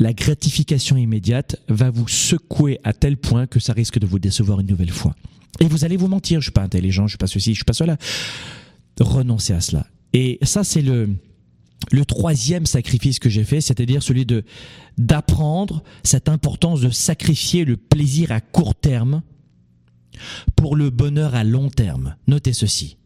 [0.00, 4.58] la gratification immédiate va vous secouer à tel point que ça risque de vous décevoir
[4.58, 5.14] une nouvelle fois.
[5.60, 7.64] Et vous allez vous mentir, je suis pas intelligent, je suis pas ceci, je suis
[7.64, 7.98] pas cela.
[8.98, 9.86] Renoncez à cela.
[10.14, 11.14] Et ça, c'est le,
[11.92, 14.42] le troisième sacrifice que j'ai fait, c'est-à-dire celui de
[14.98, 19.22] d'apprendre cette importance de sacrifier le plaisir à court terme
[20.56, 22.16] pour le bonheur à long terme.
[22.26, 22.96] Notez ceci.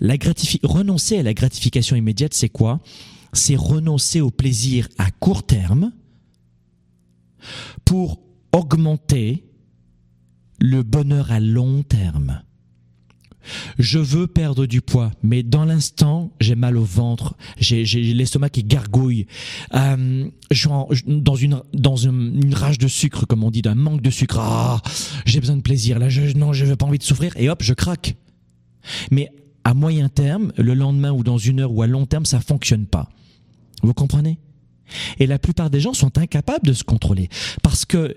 [0.00, 2.80] La gratifi- renoncer à la gratification immédiate, c'est quoi?
[3.34, 5.92] C'est renoncer au plaisir à court terme
[7.84, 8.20] pour
[8.52, 9.44] augmenter
[10.60, 12.42] le bonheur à long terme.
[13.78, 18.64] je veux perdre du poids, mais dans l'instant, j'ai mal au ventre, j'ai l'estomac qui
[18.64, 19.26] gargouille,
[19.74, 20.68] euh, suis
[21.06, 24.38] dans une rage de sucre, comme on dit, d'un manque de sucre.
[24.38, 24.82] Ah,
[25.24, 25.98] j'ai besoin de plaisir.
[25.98, 28.16] Là, je, non, je veux pas envie de souffrir, et hop, je craque.
[29.10, 29.30] Mais
[29.64, 32.86] à moyen terme, le lendemain ou dans une heure ou à long terme, ça fonctionne
[32.86, 33.08] pas.
[33.82, 34.38] Vous comprenez?
[35.18, 37.28] Et la plupart des gens sont incapables de se contrôler
[37.62, 38.16] parce que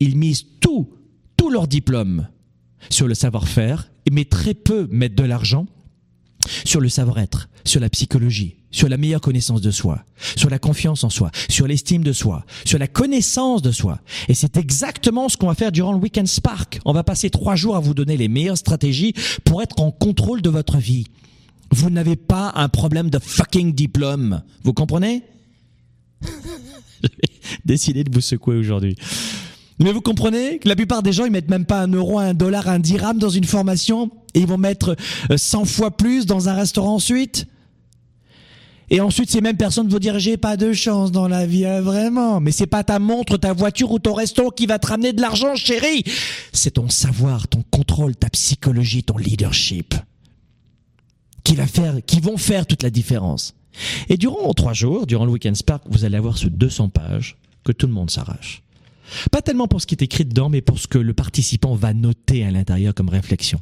[0.00, 0.90] ils misent tout,
[1.36, 2.26] tout leur diplôme
[2.90, 5.66] sur le savoir-faire, mais très peu mettent de l'argent
[6.64, 10.04] sur le savoir-être, sur la psychologie, sur la meilleure connaissance de soi,
[10.36, 14.00] sur la confiance en soi, sur l'estime de soi, sur la connaissance de soi.
[14.28, 16.80] Et c'est exactement ce qu'on va faire durant le Weekend Spark.
[16.84, 20.42] On va passer trois jours à vous donner les meilleures stratégies pour être en contrôle
[20.42, 21.06] de votre vie.
[21.70, 24.42] Vous n'avez pas un problème de fucking diplôme.
[24.64, 25.22] Vous comprenez?
[27.64, 28.96] Décidez de vous secouer aujourd'hui.
[29.78, 32.34] Mais vous comprenez que la plupart des gens, ils mettent même pas un euro, un
[32.34, 34.96] dollar, un dirham dans une formation et ils vont mettre
[35.34, 37.46] 100 euh, fois plus dans un restaurant ensuite.
[38.90, 41.80] Et ensuite, ces mêmes personnes vont dire j'ai pas de chance dans la vie, hein,
[41.80, 42.40] vraiment.
[42.40, 45.20] Mais c'est pas ta montre, ta voiture ou ton resto qui va te ramener de
[45.20, 46.04] l'argent, chérie.
[46.52, 49.94] C'est ton savoir, ton contrôle, ta psychologie, ton leadership
[51.42, 53.54] qui va faire, qui vont faire toute la différence.
[54.08, 57.72] Et durant trois jours, durant le Weekend Spark, vous allez avoir ce 200 pages que
[57.72, 58.62] tout le monde s'arrache.
[59.30, 61.92] Pas tellement pour ce qui est écrit dedans, mais pour ce que le participant va
[61.92, 63.60] noter à l'intérieur comme réflexion.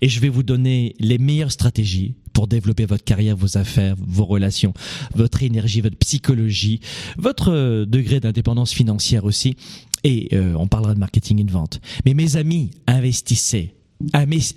[0.00, 4.24] Et je vais vous donner les meilleures stratégies pour développer votre carrière, vos affaires, vos
[4.24, 4.74] relations,
[5.14, 6.80] votre énergie, votre psychologie,
[7.16, 9.56] votre euh, degré d'indépendance financière aussi.
[10.04, 11.80] Et euh, on parlera de marketing et de vente.
[12.04, 13.74] Mais mes amis, investissez.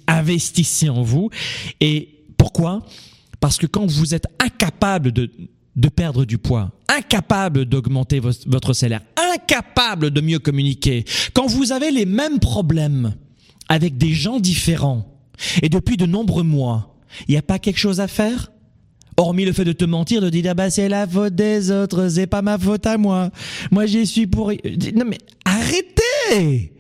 [0.08, 1.30] Investissez en vous.
[1.80, 2.86] Et pourquoi?
[3.40, 5.30] Parce que quand vous êtes incapable de
[5.80, 9.02] de perdre du poids, incapable d'augmenter votre salaire,
[9.34, 13.16] incapable de mieux communiquer, quand vous avez les mêmes problèmes
[13.70, 15.06] avec des gens différents
[15.62, 16.98] et depuis de nombreux mois,
[17.28, 18.52] il n'y a pas quelque chose à faire?
[19.16, 22.08] Hormis le fait de te mentir, de dire ah bah c'est la faute des autres,
[22.10, 23.32] c'est pas ma faute à moi.
[23.72, 24.52] Moi j'y suis pour.
[24.96, 26.74] Non mais arrêtez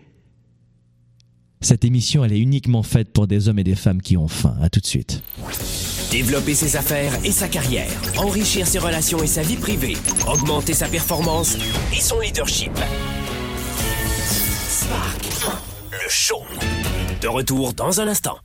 [1.60, 4.58] Cette émission elle est uniquement faite pour des hommes et des femmes qui ont faim.
[4.62, 5.22] À tout de suite.
[6.12, 9.96] Développer ses affaires et sa carrière, enrichir ses relations et sa vie privée,
[10.28, 11.56] augmenter sa performance
[11.96, 12.72] et son leadership.
[14.68, 16.42] Spark, le show.
[17.22, 18.40] De retour dans un instant.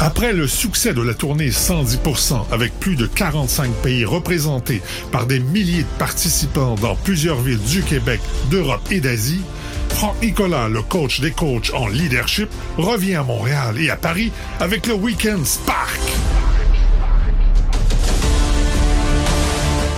[0.00, 4.80] Après le succès de la tournée 110% avec plus de 45 pays représentés
[5.12, 9.42] par des milliers de participants dans plusieurs villes du Québec, d'Europe et d'Asie,
[9.90, 14.86] Franck Nicolas, le coach des coachs en leadership, revient à Montréal et à Paris avec
[14.86, 16.00] le Weekend Spark.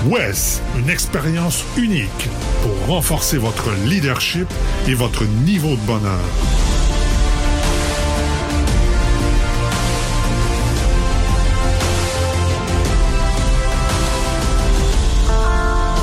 [0.07, 2.29] WES, une expérience unique
[2.63, 4.47] pour renforcer votre leadership
[4.89, 6.80] et votre niveau de bonheur.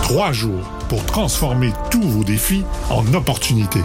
[0.08, 3.84] Trois jours pour transformer tous vos défis en opportunités.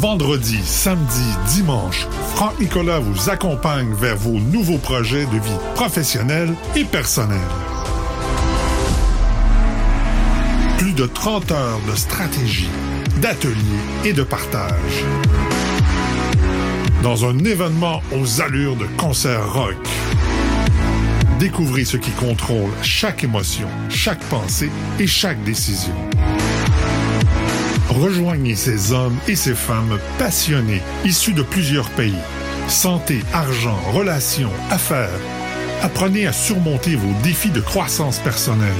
[0.00, 6.82] Vendredi, samedi, dimanche, Franck Nicolas vous accompagne vers vos nouveaux projets de vie professionnelle et
[6.82, 7.38] personnelle.
[10.78, 12.70] Plus de 30 heures de stratégie,
[13.20, 13.54] d'ateliers
[14.04, 15.04] et de partage.
[17.04, 19.76] Dans un événement aux allures de concert rock
[21.38, 25.94] Découvrez ce qui contrôle chaque émotion, chaque pensée et chaque décision.
[27.88, 32.18] Rejoignez ces hommes et ces femmes passionnés, issus de plusieurs pays.
[32.66, 35.20] Santé, argent, relations, affaires.
[35.80, 38.72] Apprenez à surmonter vos défis de croissance personnelle.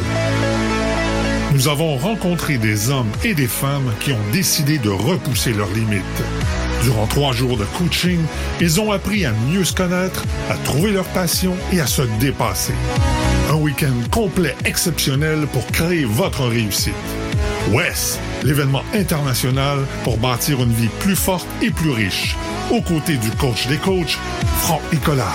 [1.52, 6.24] Nous avons rencontré des hommes et des femmes qui ont décidé de repousser leurs limites
[6.82, 8.20] Durant trois jours de coaching,
[8.60, 12.74] ils ont appris à mieux se connaître, à trouver leur passion et à se dépasser.
[13.50, 16.94] Un week-end complet exceptionnel pour créer votre réussite.
[17.72, 22.36] WES, l'événement international pour bâtir une vie plus forte et plus riche.
[22.70, 24.18] Aux côtés du coach des coachs,
[24.60, 25.34] Franck Nicolas.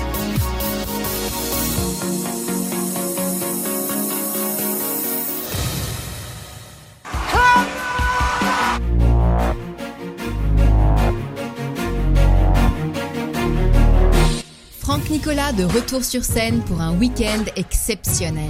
[15.57, 18.49] De retour sur scène pour un week-end exceptionnel.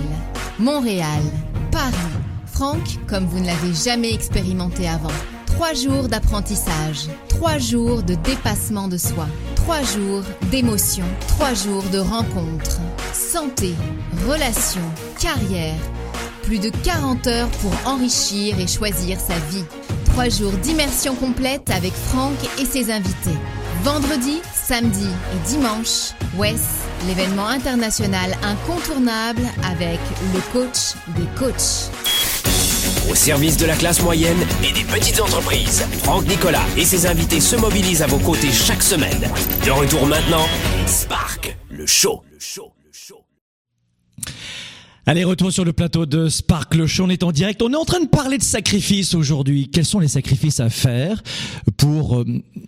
[0.59, 1.23] Montréal,
[1.71, 1.95] Paris,
[2.45, 5.09] Franck comme vous ne l'avez jamais expérimenté avant.
[5.47, 11.97] Trois jours d'apprentissage, trois jours de dépassement de soi, trois jours d'émotion, trois jours de
[11.97, 12.79] rencontres.
[13.13, 13.73] Santé,
[14.27, 14.81] relations,
[15.19, 15.79] carrière.
[16.43, 19.65] Plus de 40 heures pour enrichir et choisir sa vie.
[20.05, 23.37] Trois jours d'immersion complète avec Franck et ses invités.
[23.83, 29.99] Vendredi, samedi et dimanche, WES, l'événement international incontournable avec
[30.33, 31.89] le coach des coachs.
[33.09, 37.39] Au service de la classe moyenne et des petites entreprises, Franck Nicolas et ses invités
[37.39, 39.29] se mobilisent à vos côtés chaque semaine.
[39.65, 40.45] De retour maintenant,
[40.85, 42.23] Spark, le show.
[42.31, 42.71] Le show.
[42.85, 43.25] Le show.
[45.07, 47.61] Allez, retour sur le plateau de Spark, le show, on est en direct.
[47.61, 49.69] On est en train de parler de sacrifices aujourd'hui.
[49.69, 51.23] Quels sont les sacrifices à faire
[51.77, 52.25] pour euh,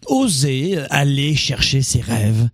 [0.07, 2.49] oser aller chercher ses rêves?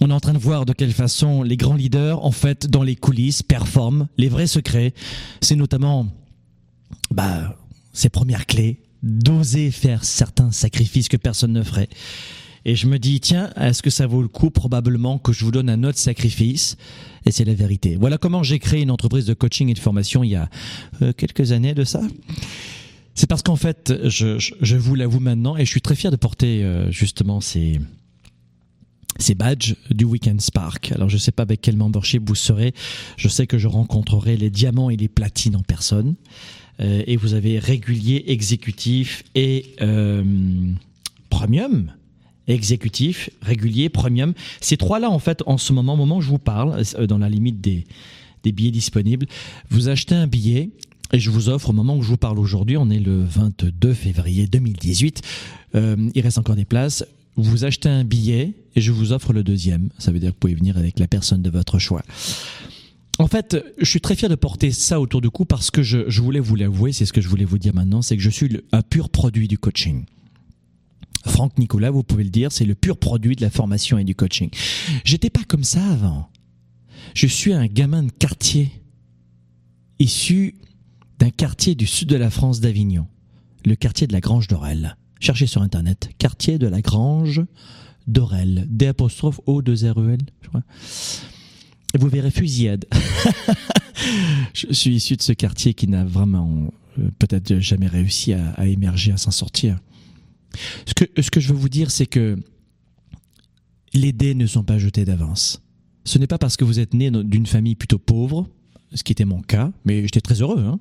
[0.00, 2.82] On est en train de voir de quelle façon les grands leaders, en fait, dans
[2.82, 4.08] les coulisses, performent.
[4.16, 4.94] Les vrais secrets,
[5.40, 6.06] c'est notamment
[7.10, 7.56] bah,
[7.92, 11.88] ces premières clés, d'oser faire certains sacrifices que personne ne ferait.
[12.64, 15.50] Et je me dis, tiens, est-ce que ça vaut le coup probablement que je vous
[15.50, 16.76] donne un autre sacrifice?
[17.24, 17.96] Et c'est la vérité.
[17.96, 20.48] Voilà comment j'ai créé une entreprise de coaching et de formation il y a
[21.02, 22.02] euh, quelques années de ça.
[23.14, 26.10] C'est parce qu'en fait, je, je, je vous l'avoue maintenant, et je suis très fier
[26.10, 27.80] de porter euh, justement ces,
[29.18, 30.92] ces badges du Weekend Spark.
[30.92, 32.72] Alors je ne sais pas avec quel membership vous serez.
[33.16, 36.14] Je sais que je rencontrerai les diamants et les platines en personne.
[36.80, 40.22] Euh, et vous avez régulier, exécutif et euh,
[41.28, 41.92] premium.
[42.46, 44.32] Exécutif, régulier, premium.
[44.60, 47.18] Ces trois-là, en fait, en ce moment, au moment où je vous parle, euh, dans
[47.18, 47.84] la limite des,
[48.44, 49.26] billets disponibles,
[49.68, 50.70] vous achetez un billet
[51.12, 53.92] et je vous offre, au moment où je vous parle aujourd'hui, on est le 22
[53.92, 55.22] février 2018,
[55.74, 57.04] euh, il reste encore des places,
[57.36, 59.88] vous achetez un billet et je vous offre le deuxième.
[59.98, 62.02] Ça veut dire que vous pouvez venir avec la personne de votre choix.
[63.18, 66.20] En fait, je suis très fier de porter ça autour du cou parce que je,
[66.20, 68.60] voulais vous l'avouer, c'est ce que je voulais vous dire maintenant, c'est que je suis
[68.70, 70.04] un pur produit du coaching.
[71.26, 74.14] Franck Nicolas, vous pouvez le dire, c'est le pur produit de la formation et du
[74.14, 74.48] coaching.
[75.04, 76.28] J'étais pas comme ça avant.
[77.14, 78.70] Je suis un gamin de quartier,
[79.98, 80.54] issu
[81.18, 83.08] d'un quartier du sud de la France d'Avignon,
[83.66, 84.96] le quartier de la Grange d'Orel.
[85.18, 87.42] Cherchez sur internet, quartier de la Grange
[88.08, 90.62] d'Orel, D apostrophe O 2 R E L, je crois.
[91.94, 92.84] Et vous verrez fusillade.
[94.52, 99.12] je suis issu de ce quartier qui n'a vraiment euh, peut-être jamais réussi à, émerger,
[99.12, 99.78] à s'en sortir.
[100.86, 102.36] Ce que, ce que je veux vous dire, c'est que
[103.94, 105.62] les dés ne sont pas jetés d'avance.
[106.04, 108.48] Ce n'est pas parce que vous êtes né d'une famille plutôt pauvre,
[108.94, 110.64] ce qui était mon cas, mais j'étais très heureux.
[110.64, 110.80] Hein.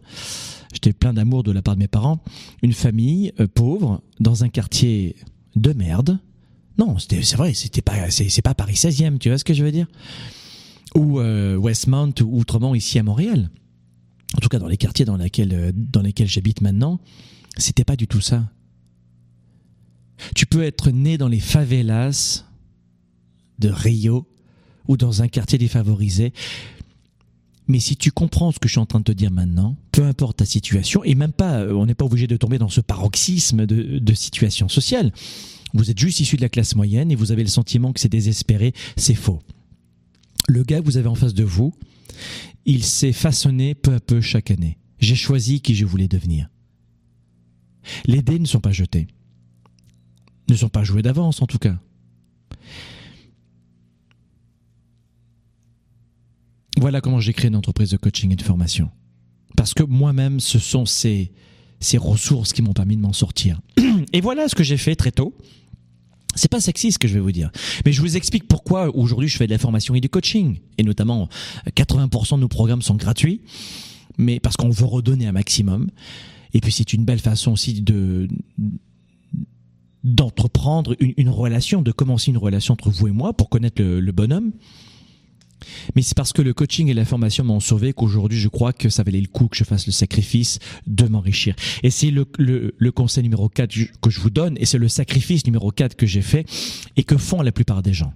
[0.74, 2.22] J'étais plein d'amour de la part de mes parents.
[2.64, 5.16] Une famille euh, pauvre dans un quartier
[5.56, 6.20] de merde.
[6.78, 9.72] Non, c'est vrai, c'était pas, c'est, pas Paris 16e, tu vois ce que je veux
[9.72, 9.88] dire?
[10.96, 13.50] Ou euh, Westmount ou Outremont ici à Montréal.
[14.36, 17.00] En tout cas, dans les quartiers dans lesquels, euh, dans lesquels j'habite maintenant,
[17.58, 18.44] c'était pas du tout ça.
[20.36, 22.46] Tu peux être né dans les favelas
[23.60, 24.28] de Rio
[24.88, 26.34] ou dans un quartier défavorisé.
[27.68, 30.04] Mais si tu comprends ce que je suis en train de te dire maintenant, peu
[30.04, 33.66] importe ta situation, et même pas, on n'est pas obligé de tomber dans ce paroxysme
[33.66, 35.12] de, de situation sociale.
[35.74, 38.10] Vous êtes juste issu de la classe moyenne et vous avez le sentiment que c'est
[38.10, 39.42] désespéré, c'est faux.
[40.48, 41.74] Le gars que vous avez en face de vous,
[42.66, 44.78] il s'est façonné peu à peu chaque année.
[45.00, 46.50] J'ai choisi qui je voulais devenir.
[48.06, 49.08] Les dés ne sont pas jetés.
[50.50, 51.78] Ne sont pas joués d'avance en tout cas.
[56.80, 58.92] Voilà comment j'ai créé une entreprise de coaching et de formation.
[59.56, 61.32] Parce que moi-même, ce sont ces,
[61.80, 63.60] ces ressources qui m'ont permis de m'en sortir.
[64.14, 65.36] Et voilà ce que j'ai fait très tôt.
[66.36, 67.52] C'est pas sexy ce que je vais vous dire,
[67.84, 70.84] mais je vous explique pourquoi aujourd'hui je fais de la formation et du coaching, et
[70.84, 71.30] notamment
[71.76, 73.42] 80% de nos programmes sont gratuits,
[74.20, 75.90] mais parce qu'on veut redonner un maximum.
[76.54, 78.28] Et puis c'est une belle façon aussi de
[80.04, 84.52] d'entreprendre une, relation, de commencer une relation entre vous et moi pour connaître le, bonhomme.
[85.96, 88.90] Mais c'est parce que le coaching et la formation m'ont sauvé qu'aujourd'hui je crois que
[88.90, 91.56] ça valait le coup que je fasse le sacrifice de m'enrichir.
[91.84, 95.46] Et c'est le, le, conseil numéro 4 que je vous donne et c'est le sacrifice
[95.46, 96.46] numéro 4 que j'ai fait
[96.96, 98.14] et que font la plupart des gens.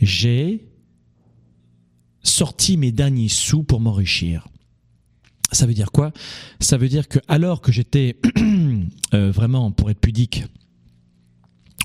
[0.00, 0.68] J'ai
[2.22, 4.48] sorti mes derniers sous pour m'enrichir.
[5.50, 6.12] Ça veut dire quoi?
[6.60, 8.16] Ça veut dire que alors que j'étais
[9.14, 10.44] euh, vraiment, pour être pudique,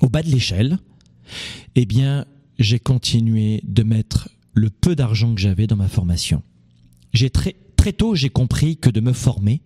[0.00, 0.78] au bas de l'échelle,
[1.74, 2.24] eh bien,
[2.58, 6.42] j'ai continué de mettre le peu d'argent que j'avais dans ma formation.
[7.12, 9.62] J'ai très, très tôt, j'ai compris que de me former,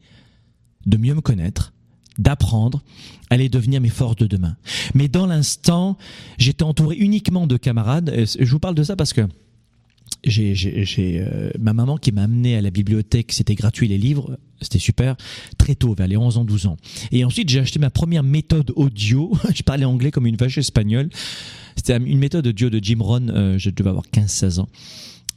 [0.87, 1.73] de mieux me connaître,
[2.19, 2.83] d'apprendre,
[3.31, 4.57] allait devenir mes forces de demain.
[4.95, 5.97] Mais dans l'instant,
[6.39, 8.13] j'étais entouré uniquement de camarades.
[8.39, 9.23] Je vous parle de ça parce que
[10.25, 14.79] j'ai euh, ma maman qui m'a amené à la bibliothèque, c'était gratuit les livres, c'était
[14.79, 15.17] super,
[15.59, 16.77] très tôt, vers les 11 ans, 12 ans.
[17.11, 21.11] Et ensuite, j'ai acheté ma première méthode audio, je parlais anglais comme une vache espagnole,
[21.77, 24.69] c'était une méthode audio de Jim Rohn, euh, je devais avoir 15-16 ans.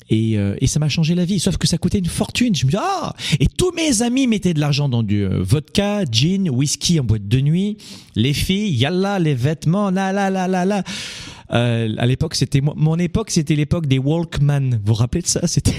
[0.08, 1.40] Et, euh, et, ça m'a changé la vie.
[1.40, 2.54] Sauf que ça coûtait une fortune.
[2.54, 6.48] Je me dis ah Et tous mes amis mettaient de l'argent dans du vodka, gin,
[6.48, 7.78] whisky en boîte de nuit,
[8.16, 10.84] les filles, yalla, les vêtements, la la la la la.
[11.52, 14.72] Euh, à l'époque, c'était mon époque, c'était l'époque des Walkman.
[14.72, 15.42] Vous vous rappelez de ça?
[15.48, 15.76] C'était,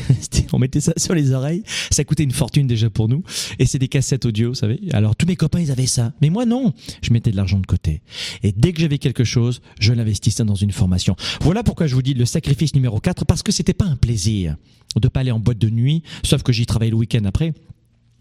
[0.53, 1.63] on mettait ça sur les oreilles.
[1.91, 3.23] Ça coûtait une fortune déjà pour nous.
[3.59, 4.81] Et c'est des cassettes audio, vous savez.
[4.93, 6.73] Alors tous mes copains, ils avaient ça, mais moi non.
[7.03, 8.03] Je mettais de l'argent de côté.
[8.43, 11.17] Et dès que j'avais quelque chose, je l'investissais dans une formation.
[11.41, 14.57] Voilà pourquoi je vous dis le sacrifice numéro 4 parce que c'était pas un plaisir
[15.01, 17.53] de pas aller en boîte de nuit, sauf que j'y travaillais le week-end après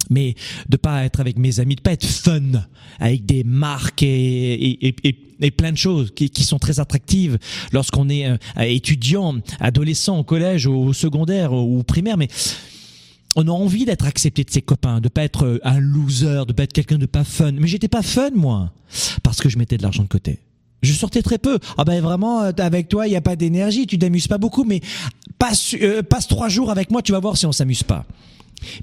[0.10, 0.36] mais
[0.70, 2.42] de pas être avec mes amis, de pas être fun
[3.00, 7.38] avec des marques et, et, et, et plein de choses qui, qui, sont très attractives
[7.72, 12.28] lorsqu'on est euh, étudiant, adolescent, au collège, au secondaire ou au primaire, mais
[13.36, 16.54] on a envie d'être accepté de ses copains, de pas être euh, un loser, de
[16.54, 17.52] pas être quelqu'un de pas fun.
[17.54, 18.72] Mais j'étais pas fun moi,
[19.24, 20.40] parce que je mettais de l'argent de côté.
[20.84, 21.60] Je sortais très peu.
[21.78, 24.64] Ah ben vraiment, euh, avec toi, il y a pas d'énergie, tu t'amuses pas beaucoup,
[24.64, 24.82] mais
[25.40, 25.76] passe,
[26.10, 28.06] passe trois jours avec moi, tu vas voir si on s'amuse pas.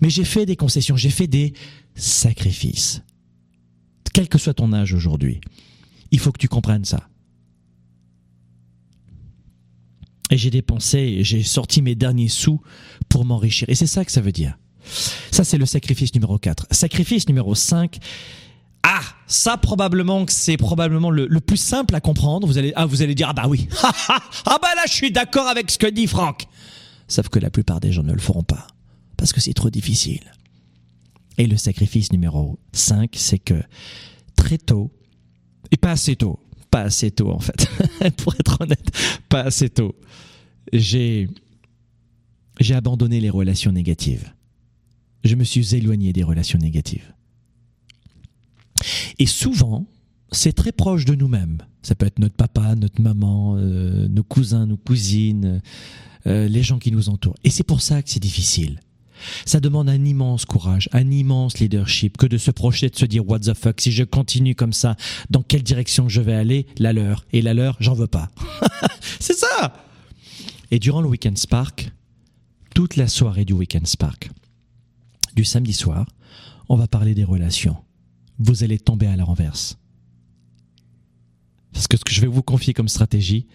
[0.00, 1.54] Mais j'ai fait des concessions, j'ai fait des
[1.94, 3.02] sacrifices.
[4.12, 5.40] Quel que soit ton âge aujourd'hui,
[6.10, 7.08] il faut que tu comprennes ça.
[10.30, 12.60] Et j'ai dépensé, j'ai sorti mes derniers sous
[13.08, 13.68] pour m'enrichir.
[13.68, 14.56] Et c'est ça que ça veut dire.
[15.30, 16.66] Ça, c'est le sacrifice numéro 4.
[16.70, 17.98] Sacrifice numéro 5.
[18.82, 22.46] Ah, ça probablement que c'est probablement le, plus simple à comprendre.
[22.46, 23.68] Vous allez, ah, vous allez dire, ah bah oui.
[23.82, 26.46] ah bah là, je suis d'accord avec ce que dit Franck.
[27.08, 28.66] Sauf que la plupart des gens ne le feront pas
[29.22, 30.32] parce que c'est trop difficile.
[31.38, 33.62] Et le sacrifice numéro 5, c'est que
[34.34, 34.90] très tôt,
[35.70, 36.40] et pas assez tôt,
[36.72, 37.68] pas assez tôt en fait,
[38.16, 38.90] pour être honnête,
[39.28, 39.94] pas assez tôt,
[40.72, 41.28] j'ai,
[42.70, 44.28] abandonné les relations négatives.
[45.22, 47.14] Je me suis éloigné des relations négatives.
[49.20, 49.86] Et souvent,
[50.32, 51.58] c'est très proche de nous-mêmes.
[51.82, 55.62] Ça peut être notre papa, notre maman, euh, nos cousins, nos cousines,
[56.26, 57.38] euh, les gens qui nous entourent.
[57.44, 58.80] Et c'est pour ça que c'est difficile.
[59.46, 63.28] Ça demande un immense courage, un immense leadership que de se projeter, de se dire
[63.28, 64.96] what the fuck, si je continue comme ça,
[65.30, 67.24] dans quelle direction je vais aller, la leur.
[67.32, 68.30] Et la leur, j'en veux pas.
[69.20, 69.72] C'est ça
[70.70, 71.92] Et durant le Weekend Spark,
[72.74, 74.30] toute la soirée du Weekend Spark,
[75.34, 76.06] du samedi soir,
[76.68, 77.76] on va parler des relations.
[78.38, 79.78] Vous allez tomber à la renverse.
[81.72, 83.46] Parce que ce que je vais vous confier comme stratégie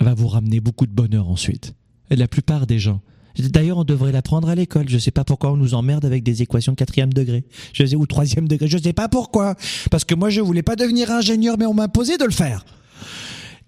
[0.00, 1.74] va vous ramener beaucoup de bonheur ensuite.
[2.10, 3.02] Et la plupart des gens
[3.36, 4.88] D'ailleurs, on devrait l'apprendre à l'école.
[4.88, 7.44] Je ne sais pas pourquoi on nous emmerde avec des équations quatrième degré.
[7.72, 8.68] Je sais, ou troisième degré.
[8.68, 9.54] Je ne sais pas pourquoi.
[9.90, 12.64] Parce que moi, je voulais pas devenir ingénieur, mais on m'a imposé de le faire.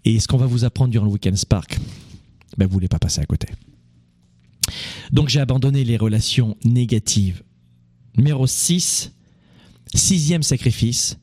[0.05, 1.79] Et ce qu'on va vous apprendre durant le Weekend Spark,
[2.59, 3.49] ben, vous voulez pas passer à côté.
[5.13, 7.43] Donc, j'ai abandonné les relations négatives.
[8.17, 9.13] Numéro 6,
[9.95, 11.17] sixième sacrifice.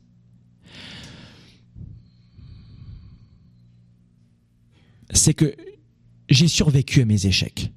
[5.12, 5.54] C'est que
[6.28, 7.72] j'ai survécu à mes échecs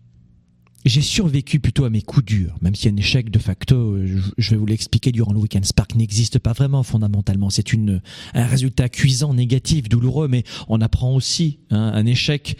[0.86, 3.98] j'ai survécu plutôt à mes coups durs, même si un échec de facto,
[4.38, 7.50] je vais vous l'expliquer durant le week-end Spark, n'existe pas vraiment fondamentalement.
[7.50, 8.02] C'est une
[8.34, 11.60] un résultat cuisant, négatif, douloureux, mais on apprend aussi.
[11.70, 12.58] Hein, un échec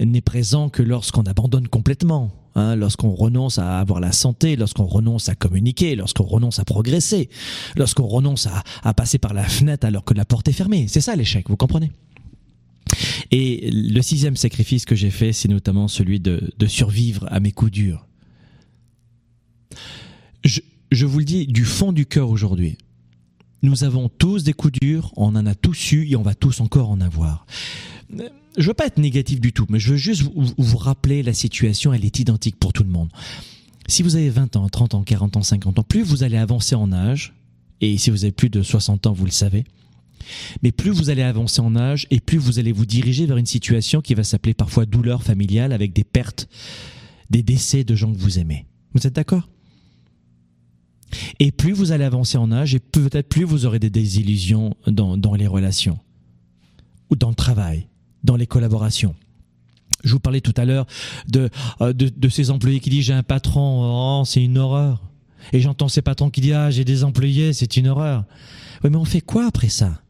[0.00, 2.32] n'est présent que lorsqu'on abandonne complètement.
[2.54, 7.30] Hein, lorsqu'on renonce à avoir la santé, lorsqu'on renonce à communiquer, lorsqu'on renonce à progresser,
[7.76, 8.46] lorsqu'on renonce
[8.82, 10.86] à passer par la fenêtre alors que la porte est fermée.
[10.86, 11.90] C'est ça l'échec, vous comprenez?
[13.30, 17.72] Et le sixième sacrifice que j'ai fait, c'est notamment celui de, survivre à mes coups
[17.72, 18.06] durs.
[20.44, 22.76] Je, vous le dis du fond du cœur aujourd'hui.
[23.62, 26.60] Nous avons tous des coups durs, on en a tous eu et on va tous
[26.60, 27.46] encore en avoir.
[28.58, 31.32] Je veux pas être négatif du tout, mais je veux juste vous, vous rappeler la
[31.32, 33.08] situation, elle est identique pour tout le monde.
[33.86, 36.74] si vous avez 20 ans, 30 ans, 40 ans, 50 ans, plus vous allez avancer
[36.74, 37.32] en âge,
[37.80, 39.64] et si vous avez plus de 60 ans, vous le savez,
[40.62, 43.46] mais plus vous allez avancer en âge et plus vous allez vous diriger vers une
[43.46, 46.48] situation qui va s'appeler parfois douleur familiale avec des pertes,
[47.30, 48.66] des décès de gens que vous aimez.
[48.94, 49.48] Vous êtes d'accord?
[51.38, 55.34] Et plus vous allez avancer en âge et peut-être plus vous aurez des désillusions dans,
[55.34, 55.98] les relations
[57.10, 57.88] ou dans le travail,
[58.24, 59.14] dans les collaborations.
[60.04, 60.86] Je vous parlais tout à l'heure
[61.28, 61.48] de,
[61.80, 61.92] euh,
[62.30, 65.02] ces employés qui disent j'ai un patron, oh, c'est une horreur.
[65.52, 68.24] Et j'entends ces patrons qui disent ah j'ai des employés, c'est une horreur.
[68.82, 70.02] Oui mais on fait quoi après ça?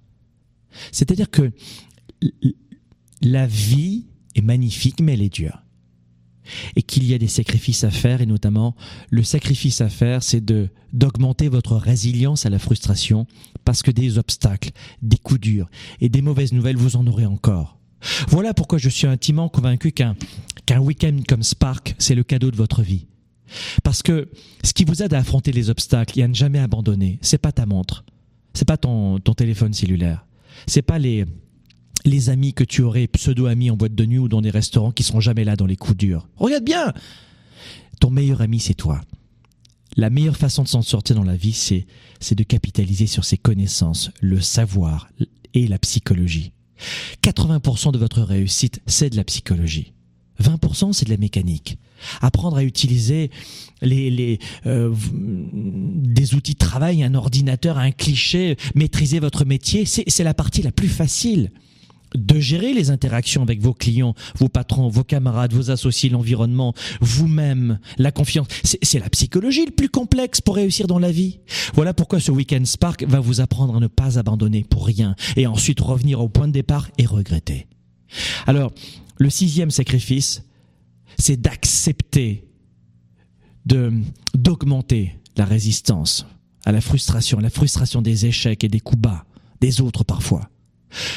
[0.90, 1.50] C'est-à-dire que
[3.20, 5.62] la vie est magnifique mais elle est dure.
[6.74, 8.74] Et qu'il y a des sacrifices à faire et notamment
[9.10, 13.26] le sacrifice à faire c'est de d'augmenter votre résilience à la frustration
[13.64, 14.70] parce que des obstacles,
[15.02, 15.70] des coups durs
[16.00, 17.78] et des mauvaises nouvelles vous en aurez encore.
[18.28, 20.16] Voilà pourquoi je suis intimement convaincu qu'un
[20.66, 23.06] qu'un week-end comme Spark, c'est le cadeau de votre vie.
[23.82, 24.30] Parce que
[24.64, 27.52] ce qui vous aide à affronter les obstacles et à ne jamais abandonner, c'est pas
[27.52, 28.04] ta montre,
[28.54, 30.24] c'est pas ton, ton téléphone cellulaire,
[30.66, 31.24] c'est pas les,
[32.04, 35.02] les amis que tu aurais pseudo-amis en boîte de nuit ou dans des restaurants qui
[35.02, 36.28] seront jamais là dans les coups durs.
[36.36, 36.92] Regarde bien!
[38.00, 39.00] Ton meilleur ami, c'est toi.
[39.96, 41.86] La meilleure façon de s'en sortir dans la vie, c'est,
[42.18, 45.08] c'est de capitaliser sur ses connaissances, le savoir
[45.54, 46.52] et la psychologie.
[47.22, 49.92] 80% de votre réussite, c'est de la psychologie.
[50.42, 51.78] 20% c'est de la mécanique.
[52.20, 53.30] Apprendre à utiliser
[53.80, 54.92] les, les euh,
[55.52, 60.72] des outils de travail, un ordinateur, un cliché, maîtriser votre métier, c'est la partie la
[60.72, 61.50] plus facile
[62.16, 67.78] de gérer les interactions avec vos clients, vos patrons, vos camarades, vos associés, l'environnement, vous-même,
[67.98, 68.48] la confiance.
[68.82, 71.40] C'est la psychologie le plus complexe pour réussir dans la vie.
[71.74, 75.46] Voilà pourquoi ce Weekend Spark va vous apprendre à ne pas abandonner pour rien et
[75.46, 77.66] ensuite revenir au point de départ et regretter.
[78.46, 78.72] Alors,
[79.22, 80.42] le sixième sacrifice,
[81.16, 82.44] c'est d'accepter
[84.34, 86.26] d'augmenter la résistance
[86.64, 89.24] à la frustration, la frustration des échecs et des coups bas,
[89.60, 90.50] des autres parfois.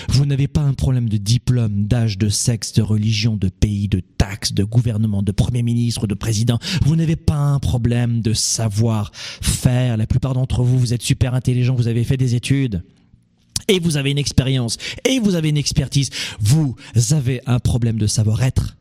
[0.09, 3.99] Vous n'avez pas un problème de diplôme, d'âge, de sexe, de religion, de pays, de
[3.99, 6.59] taxes, de gouvernement, de premier ministre, de président.
[6.83, 9.97] Vous n'avez pas un problème de savoir faire.
[9.97, 12.83] La plupart d'entre vous, vous êtes super intelligents, vous avez fait des études.
[13.67, 14.77] Et vous avez une expérience.
[15.03, 16.09] Et vous avez une expertise.
[16.39, 16.75] Vous
[17.11, 18.77] avez un problème de savoir-être.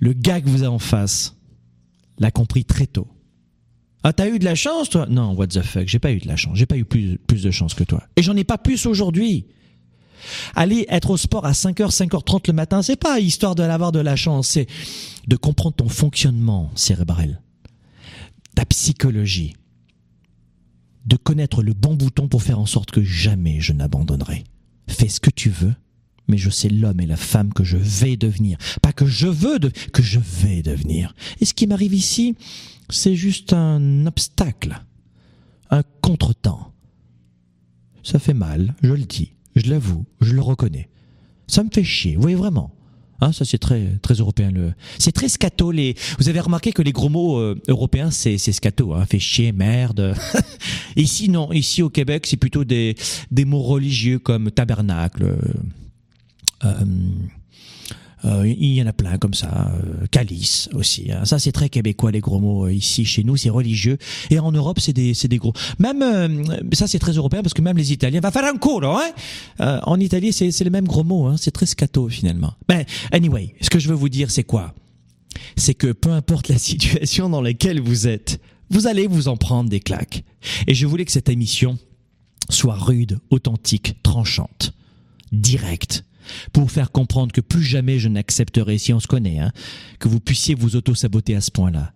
[0.00, 1.34] Le gars que vous avez en face
[2.18, 3.08] l'a compris très tôt.
[4.02, 5.06] Ah, t'as eu de la chance, toi?
[5.08, 6.56] Non, what the fuck, j'ai pas eu de la chance.
[6.58, 8.02] J'ai pas eu plus, plus de chance que toi.
[8.16, 9.46] Et j'en ai pas plus aujourd'hui.
[10.54, 14.00] Aller être au sport à 5h, 5h30 le matin, c'est pas histoire de l'avoir de
[14.00, 14.66] la chance, c'est
[15.26, 17.40] de comprendre ton fonctionnement cérébral,
[18.54, 19.54] ta psychologie,
[21.06, 24.44] de connaître le bon bouton pour faire en sorte que jamais je n'abandonnerai.
[24.88, 25.74] Fais ce que tu veux,
[26.28, 28.58] mais je sais l'homme et la femme que je vais devenir.
[28.82, 31.14] Pas que je veux, de, que je vais devenir.
[31.40, 32.36] Et ce qui m'arrive ici,
[32.88, 34.82] c'est juste un obstacle,
[35.70, 36.72] un contretemps.
[38.02, 40.88] Ça fait mal, je le dis, je l'avoue, je le reconnais.
[41.46, 42.74] Ça me fait chier, voyez vraiment.
[43.20, 44.50] Hein, ça c'est très très européen.
[44.50, 44.72] Le...
[44.98, 45.70] C'est très scato.
[45.70, 45.94] Les...
[46.18, 48.94] Vous avez remarqué que les gros mots euh, européens c'est c'est scato.
[48.94, 50.14] Hein, fait chier, merde.
[50.96, 51.52] ici non.
[51.52, 52.96] Ici au Québec c'est plutôt des
[53.30, 55.24] des mots religieux comme tabernacle.
[55.24, 55.36] Euh,
[56.64, 56.84] euh,
[58.44, 61.10] il y en a plein comme ça, euh, calice aussi.
[61.12, 61.24] Hein.
[61.24, 63.98] Ça c'est très québécois les gros mots euh, ici chez nous, c'est religieux.
[64.30, 65.52] Et en Europe c'est des c'est des gros.
[65.78, 68.84] Même euh, ça c'est très européen parce que même les Italiens va faire un cours,
[68.84, 69.10] hein.
[69.60, 71.36] Euh, en Italie c'est les mêmes gros mots, hein.
[71.38, 72.54] c'est très scato finalement.
[72.68, 74.74] Ben anyway, ce que je veux vous dire c'est quoi?
[75.56, 79.68] C'est que peu importe la situation dans laquelle vous êtes, vous allez vous en prendre
[79.68, 80.24] des claques.
[80.66, 81.78] Et je voulais que cette émission
[82.50, 84.72] soit rude, authentique, tranchante,
[85.32, 86.04] directe
[86.52, 89.52] pour faire comprendre que plus jamais je n'accepterai, si on se connaît, hein,
[89.98, 91.92] que vous puissiez vous auto-saboter à ce point-là.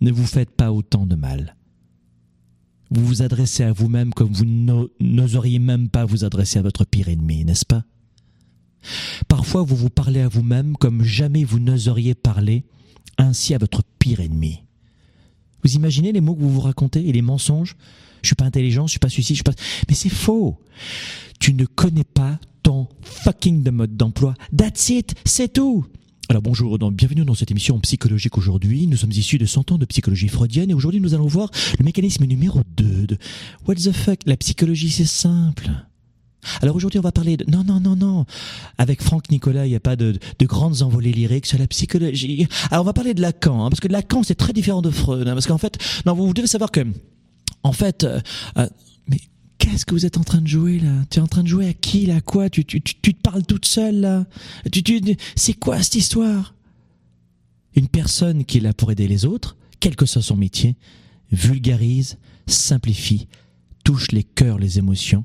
[0.00, 1.56] Ne vous faites pas autant de mal.
[2.90, 4.46] Vous vous adressez à vous-même comme vous
[5.00, 7.84] n'oseriez même pas vous adresser à votre pire ennemi, n'est-ce pas?
[9.28, 12.64] Parfois, vous vous parlez à vous-même comme jamais vous n'oseriez parler
[13.18, 14.62] ainsi à votre pire ennemi.
[15.64, 17.76] Vous imaginez les mots que vous vous racontez et les mensonges?
[18.22, 19.54] Je suis pas intelligent, je suis pas suicide, je suis pas...
[19.88, 20.58] Mais c'est faux.
[21.38, 24.34] Tu ne connais pas ton fucking de mode d'emploi.
[24.56, 25.86] That's it, c'est tout.
[26.28, 28.86] Alors bonjour, donc bienvenue dans cette émission psychologique aujourd'hui.
[28.86, 31.84] Nous sommes issus de 100 ans de psychologie freudienne et aujourd'hui nous allons voir le
[31.84, 33.18] mécanisme numéro 2 de
[33.66, 34.20] What the fuck?
[34.26, 35.68] La psychologie c'est simple.
[36.62, 37.44] Alors aujourd'hui on va parler de...
[37.50, 38.24] Non, non, non, non.
[38.78, 42.46] Avec Franck Nicolas, il n'y a pas de, de, grandes envolées lyriques sur la psychologie.
[42.70, 45.26] Alors on va parler de Lacan, hein, parce que Lacan c'est très différent de Freud.
[45.26, 46.86] Hein, parce qu'en fait, non, vous devez savoir que...
[47.62, 48.20] En fait, euh,
[48.56, 48.68] euh,
[49.06, 49.20] mais
[49.58, 50.92] qu'est-ce que vous êtes en train de jouer là?
[51.10, 52.22] Tu es en train de jouer à qui là?
[52.22, 52.48] Quoi?
[52.48, 54.24] Tu, tu, tu, te parles toute seule là?
[54.72, 55.00] Tu, tu,
[55.36, 56.54] C'est quoi cette histoire?
[57.76, 60.76] Une personne qui est là pour aider les autres, quel que soit son métier,
[61.30, 63.28] vulgarise, simplifie,
[63.84, 65.24] touche les cœurs, les émotions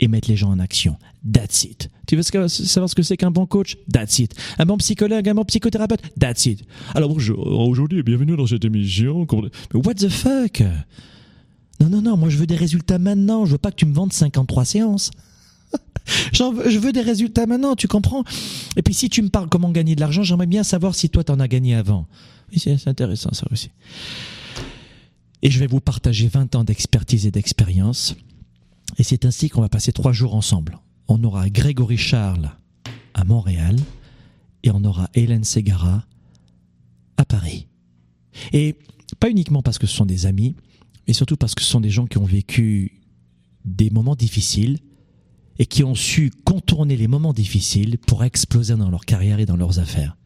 [0.00, 0.96] et met les gens en action.
[1.30, 1.90] That's it.
[2.06, 3.76] Tu veux savoir ce que c'est qu'un bon coach?
[3.92, 4.34] That's it.
[4.58, 6.00] Un bon psychologue, un bon psychothérapeute?
[6.18, 6.64] That's it.
[6.94, 9.26] Alors aujourd'hui bienvenue dans cette émission.
[9.74, 10.62] What the fuck?
[11.80, 13.44] Non, non, non, moi je veux des résultats maintenant.
[13.44, 15.10] Je veux pas que tu me vendes 53 séances.
[16.32, 18.24] je veux des résultats maintenant, tu comprends?
[18.76, 21.22] Et puis si tu me parles comment gagner de l'argent, j'aimerais bien savoir si toi
[21.22, 22.06] t'en as gagné avant.
[22.50, 23.70] Oui, c'est intéressant ça aussi.
[25.42, 28.16] Et je vais vous partager 20 ans d'expertise et d'expérience.
[28.98, 30.78] Et c'est ainsi qu'on va passer trois jours ensemble.
[31.08, 32.50] On aura Grégory Charles
[33.14, 33.76] à Montréal
[34.62, 36.04] et on aura Hélène Segara
[37.16, 37.66] à Paris.
[38.52, 38.76] Et
[39.18, 40.54] pas uniquement parce que ce sont des amis,
[41.06, 43.00] mais surtout parce que ce sont des gens qui ont vécu
[43.64, 44.78] des moments difficiles
[45.58, 49.56] et qui ont su contourner les moments difficiles pour exploser dans leur carrière et dans
[49.56, 50.16] leurs affaires.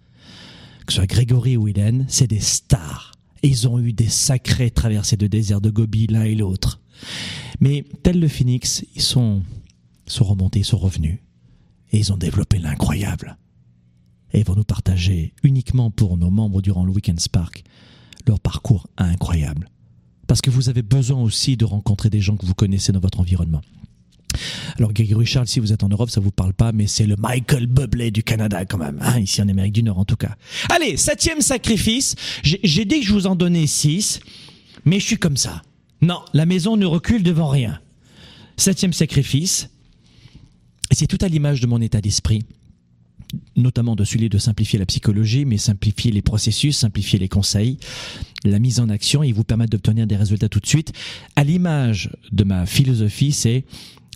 [0.87, 3.12] Que ce soit Grégory ou Hélène, c'est des stars.
[3.43, 6.81] Ils ont eu des sacrées traversées de désert de Gobi l'un et l'autre.
[7.61, 9.42] Mais tel le phénix, ils sont,
[10.07, 11.18] sont remontés, ils sont revenus.
[11.92, 13.36] Et ils ont développé l'incroyable.
[14.32, 17.64] Et vont nous partager uniquement pour nos membres durant le Weekend Spark
[18.26, 19.68] leur parcours incroyable.
[20.26, 23.20] Parce que vous avez besoin aussi de rencontrer des gens que vous connaissez dans votre
[23.20, 23.61] environnement.
[24.76, 27.14] Alors Grégory Charles, si vous êtes en Europe, ça vous parle pas, mais c'est le
[27.16, 30.34] Michael Bublé du Canada quand même, hein, ici en Amérique du Nord en tout cas.
[30.70, 32.16] Allez, septième sacrifice.
[32.42, 34.20] J'ai dit que je vous en donnais six,
[34.84, 35.62] mais je suis comme ça.
[36.05, 37.81] Non, la maison ne recule devant rien.
[38.59, 39.71] Septième sacrifice,
[40.91, 42.45] c'est tout à l'image de mon état d'esprit,
[43.57, 47.79] notamment de celui de simplifier la psychologie, mais simplifier les processus, simplifier les conseils,
[48.45, 50.93] la mise en action et vous permettre d'obtenir des résultats tout de suite.
[51.37, 53.65] À l'image de ma philosophie, c'est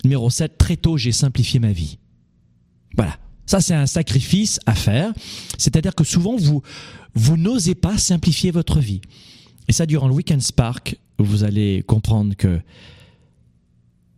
[0.03, 1.97] Numéro 7, très tôt, j'ai simplifié ma vie.
[2.95, 3.17] Voilà.
[3.47, 5.11] Ça, c'est un sacrifice à faire.
[5.57, 6.61] C'est-à-dire que souvent, vous,
[7.15, 9.01] vous n'osez pas simplifier votre vie.
[9.67, 12.59] Et ça, durant le Weekend Spark, vous allez comprendre que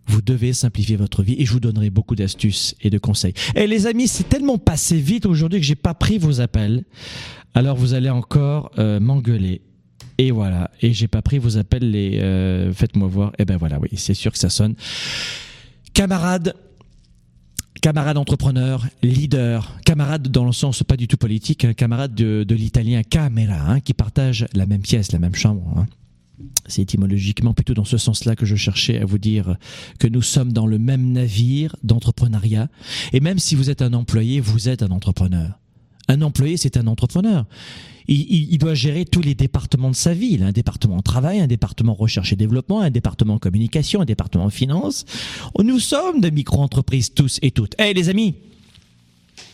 [0.08, 3.34] vous devez simplifier votre vie et je vous donnerai beaucoup d'astuces et de conseils.
[3.56, 6.84] Et les amis, c'est tellement passé vite aujourd'hui que j'ai pas pris vos appels.
[7.54, 9.62] Alors vous allez encore euh, m'engueuler.
[10.18, 10.70] Et voilà.
[10.82, 11.90] Et j'ai pas pris vos appels.
[11.90, 13.30] Les euh, faites-moi voir.
[13.32, 14.76] Et eh ben voilà, oui, c'est sûr que ça sonne.
[15.94, 16.54] Camarades,
[17.82, 23.02] camarades entrepreneurs, leaders, camarades dans le sens pas du tout politique, hein, camarades de, l'italien
[23.04, 25.74] Camera, hein, qui partagent la même pièce, la même chambre.
[25.78, 25.88] Hein.
[26.68, 29.58] C'est étymologiquement plutôt dans ce sens-là que je cherchais à vous dire
[30.00, 32.70] que nous sommes dans le même navire d'entrepreneuriat.
[33.14, 35.60] Et même si vous êtes un employé, vous êtes un entrepreneur.
[36.08, 37.46] Un employé, c'est un entrepreneur
[38.08, 40.32] il, doit gérer tous les départements de sa vie.
[40.34, 44.50] Il a un département travail, un département recherche et développement, un département communication, un département
[44.50, 45.06] finance.
[45.58, 47.76] Nous sommes des micro-entreprises tous et toutes.
[47.80, 48.36] Eh les amis,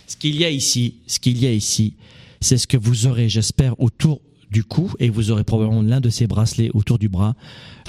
[0.07, 1.93] ce qu'il y a ici, ce qu'il y a ici,
[2.41, 4.21] c'est ce que vous aurez, j'espère, autour
[4.51, 7.35] du cou et vous aurez probablement l'un de ces bracelets autour du bras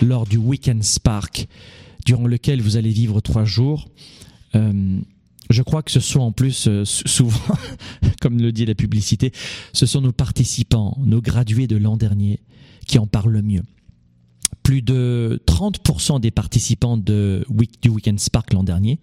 [0.02, 1.48] lors du Weekend Spark,
[2.04, 3.88] durant lequel vous allez vivre trois jours.
[4.54, 5.00] Euh,
[5.50, 7.38] je crois que ce sont en plus euh, souvent,
[8.20, 9.32] comme le dit la publicité,
[9.72, 12.40] ce sont nos participants, nos gradués de l'an dernier
[12.86, 13.62] qui en parlent le mieux.
[14.62, 17.46] Plus de 30% des participants de
[17.80, 19.00] du Weekend Spark l'an dernier,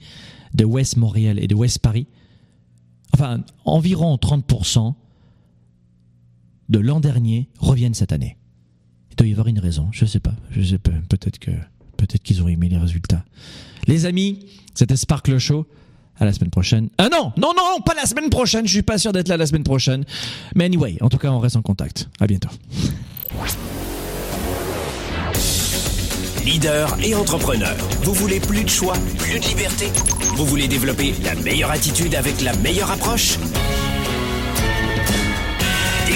[0.53, 2.07] de West Montréal et de West Paris,
[3.13, 4.93] enfin environ 30%
[6.69, 8.37] de l'an dernier reviennent cette année.
[9.11, 11.51] Il doit y avoir une raison, je sais pas, je sais pas, peut-être que
[11.97, 13.23] peut-être qu'ils ont aimé les résultats.
[13.87, 15.65] Les amis, c'était Spark le Show.
[16.17, 16.87] À la semaine prochaine.
[16.97, 18.65] Ah non, non, non, pas la semaine prochaine.
[18.65, 20.05] Je suis pas sûr d'être là la semaine prochaine.
[20.55, 22.09] Mais anyway, en tout cas, on reste en contact.
[22.21, 22.47] À bientôt.
[26.45, 27.75] Leader et entrepreneur.
[28.03, 29.87] Vous voulez plus de choix, plus de liberté?
[30.37, 33.37] Vous voulez développer la meilleure attitude avec la meilleure approche?